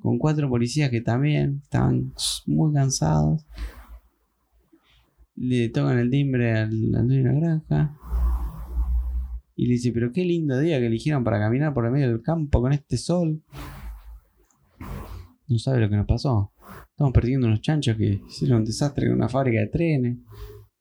[0.01, 2.13] Con cuatro policías que también estaban
[2.47, 3.45] muy cansados.
[5.37, 7.99] Le tocan el timbre al, al de la granja.
[9.57, 12.23] Y le dice, pero qué lindo día que eligieron para caminar por el medio del
[12.23, 13.43] campo con este sol.
[15.47, 16.53] No sabe lo que nos pasó.
[16.91, 20.19] Estamos perdiendo unos chanchos que hicieron un desastre en una fábrica de trenes.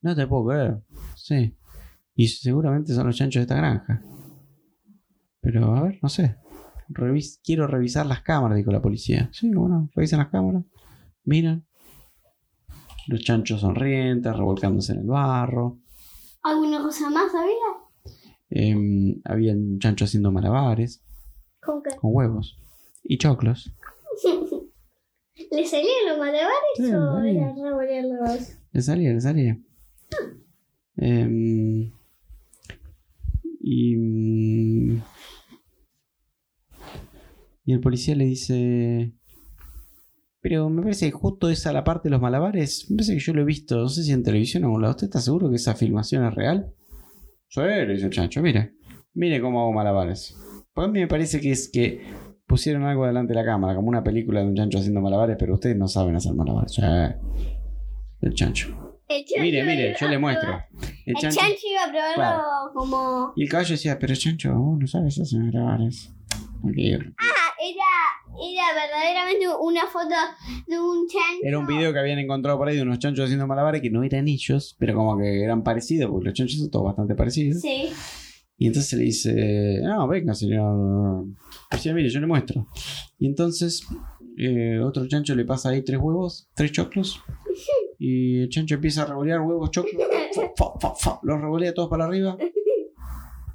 [0.02, 0.82] No te puedo creer.
[1.16, 1.56] Sí.
[2.16, 4.02] Y seguramente son los chanchos de esta granja.
[5.42, 6.38] Pero, a ver, no sé.
[6.90, 9.30] Revis- quiero revisar las cámaras, dijo la policía.
[9.34, 10.64] Sí, bueno, revisan las cámaras.
[11.26, 11.66] Miran.
[13.08, 15.80] Los chanchos sonrientes, revolcándose en el barro.
[16.44, 18.14] ¿Alguna cosa más había?
[18.50, 21.02] Em, había un chancho haciendo malabares
[21.62, 21.96] ¿Cómo que?
[21.96, 22.58] con huevos
[23.04, 23.74] y choclos.
[25.52, 28.58] ¿Le salían los malabares Sí, o era revolearlos?
[28.72, 29.58] Le salía, le salía.
[30.98, 31.92] Em,
[33.60, 35.02] y, mm,
[37.66, 39.14] y el policía le dice...
[40.42, 43.34] Pero me parece que justo esa la parte de los malabares, me parece que yo
[43.34, 44.92] lo he visto, no sé si en televisión o en algún lado.
[44.92, 46.74] ¿Usted está seguro que esa filmación es real?
[47.48, 48.74] Sí, le dice el chancho, mire.
[49.14, 50.36] Mire cómo hago malabares.
[50.74, 52.02] Pues a mí me parece que es que
[52.46, 55.54] pusieron algo delante de la cámara, como una película de un chancho haciendo malabares, pero
[55.54, 56.74] ustedes no saben hacer malabares.
[56.74, 56.82] Sí.
[56.82, 58.68] chancho.
[59.08, 60.52] El chancho Mire, mire, yo le muestro.
[60.82, 61.40] El El chancho.
[61.40, 62.44] chancho iba a probarlo Claro.
[62.74, 63.34] como.
[63.38, 66.14] Y el caballo decía, pero chancho, vos no sabes hacer malabares.
[66.62, 67.00] Porque
[67.64, 70.16] era, era verdaderamente una foto
[70.68, 71.42] de un chancho.
[71.44, 74.04] Era un video que habían encontrado por ahí de unos chanchos haciendo malabares que no
[74.04, 77.62] eran ellos, pero como que eran parecidos, porque los chanchos son todos bastante parecidos.
[77.62, 77.90] Sí.
[78.58, 81.26] Y entonces le dice, no, venga, señor.
[81.72, 82.68] Decía, mire, yo le muestro.
[83.18, 83.86] Y entonces
[84.38, 87.22] eh, otro chancho le pasa ahí tres huevos, tres choclos.
[88.00, 90.04] Y el chancho empieza a revolear huevos, choclos.
[90.36, 92.38] fa, fa, fa, fa, los revolea todos para arriba.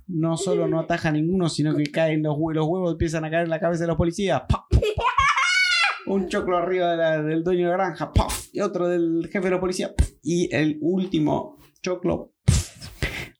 [0.09, 3.45] No solo no ataja ninguno, sino que caen los huevos, los huevos empiezan a caer
[3.45, 4.43] en la cabeza de los policías.
[6.07, 8.47] Un choclo arriba de la- del dueño de la granja, ¡paf!
[8.53, 9.93] y otro del jefe de los policías.
[9.97, 10.09] ¡paf!
[10.23, 12.33] Y el último choclo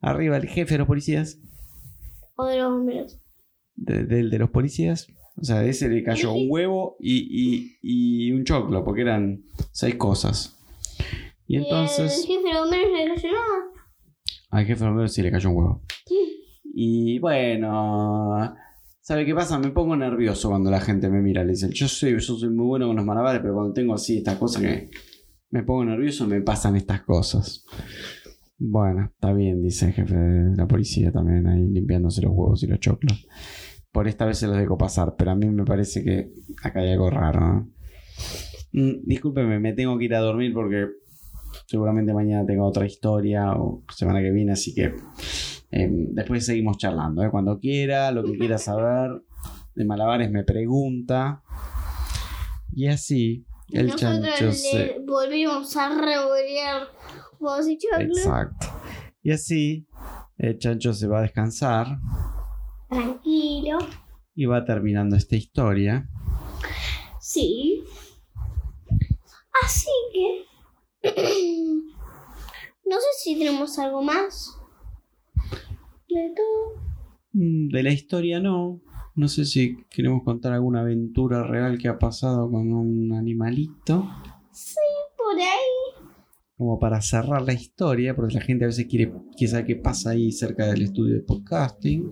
[0.03, 1.39] arriba del jefe de los policías
[2.37, 3.19] O de los bomberos.
[3.75, 5.07] de- del de los policías.
[5.41, 9.45] O sea, de ese le cayó un huevo y, y- y un choclo, porque eran
[9.73, 10.57] seis cosas.
[11.47, 13.65] Y El entonces jefe de los bomberos le cayó nada.
[14.51, 15.83] al jefe de bomberos sí le cayó un huevo.
[16.81, 18.55] Y bueno,
[19.01, 19.59] ¿sabe qué pasa?
[19.59, 21.43] Me pongo nervioso cuando la gente me mira.
[21.43, 24.19] Le dice, yo soy, yo soy muy bueno con los malabares, pero cuando tengo así
[24.19, 24.89] estas cosas que
[25.51, 27.65] me pongo nervioso, me pasan estas cosas.
[28.59, 32.69] Bueno, está bien, dice el jefe de la policía también, ahí limpiándose los huevos y
[32.69, 33.27] los choclos.
[33.91, 36.31] Por esta vez se los dejo pasar, pero a mí me parece que
[36.63, 37.41] acá hay algo raro.
[37.41, 37.73] ¿no?
[38.73, 40.87] Mm, discúlpeme, me tengo que ir a dormir porque
[41.67, 44.95] seguramente mañana tengo otra historia o semana que viene, así que
[45.71, 47.23] eh, después seguimos charlando.
[47.23, 47.31] ¿eh?
[47.31, 49.23] Cuando quiera, lo que quiera saber
[49.75, 51.43] de malabares me pregunta.
[52.75, 54.97] Y así, el nosotros chancho se...
[55.07, 55.89] volvimos a
[57.67, 58.19] y choclos.
[58.19, 58.67] Exacto.
[59.23, 59.87] Y así,
[60.39, 61.99] el chancho se va a descansar
[62.89, 63.79] Tranquilo.
[64.35, 66.09] y va terminando esta historia.
[67.21, 67.85] Sí.
[69.65, 70.45] Así que.
[72.87, 74.58] no sé si tenemos algo más.
[76.09, 76.83] De todo.
[77.33, 78.81] Mm, De la historia no.
[79.15, 84.09] No sé si queremos contar alguna aventura real que ha pasado con un animalito.
[85.17, 86.05] Por ahí.
[86.57, 90.11] Como para cerrar la historia, porque la gente a veces quiere, quiere saber qué pasa
[90.11, 92.11] ahí cerca del estudio de podcasting.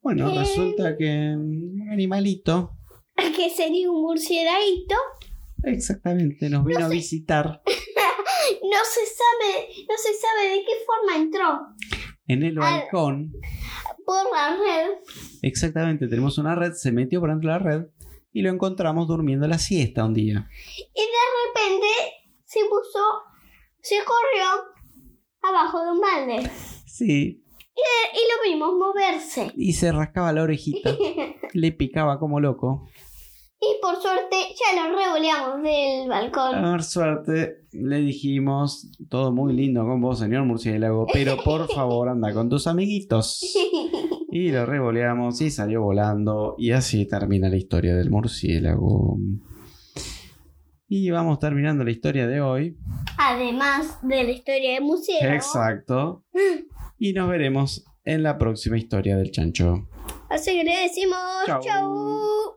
[0.00, 0.38] Bueno, Eh.
[0.38, 2.72] resulta que un animalito,
[3.36, 4.94] Que sería un murcielaguito.
[5.64, 7.62] exactamente, nos vino a visitar
[8.62, 9.68] No se sabe.
[9.88, 12.01] No se sabe de qué forma entró.
[12.32, 13.32] En el balcón.
[14.04, 14.90] Por la red.
[15.42, 17.86] Exactamente, tenemos una red, se metió por dentro de la red
[18.32, 20.48] y lo encontramos durmiendo la siesta un día.
[20.76, 21.86] Y de repente
[22.44, 23.00] se puso.
[23.80, 24.64] Se corrió
[25.42, 26.50] abajo de un balde.
[26.86, 27.42] Sí,
[27.74, 29.50] Y lo vimos moverse.
[29.56, 30.94] y se rascaba la orejita,
[31.52, 32.88] le picaba como loco.
[33.64, 36.62] Y por suerte ya lo revoleamos del balcón.
[36.62, 42.32] Ver, suerte, le dijimos, todo muy lindo con vos, señor murciélago, pero por favor anda
[42.34, 43.40] con tus amiguitos.
[44.34, 46.54] Y lo revoleamos y salió volando.
[46.56, 49.18] Y así termina la historia del murciélago.
[50.88, 52.78] Y vamos terminando la historia de hoy.
[53.18, 55.16] Además de la historia de museo.
[55.20, 56.24] Exacto.
[56.98, 59.86] Y nos veremos en la próxima historia del chancho.
[60.30, 61.60] Así que le decimos Chau.
[61.60, 62.56] chau.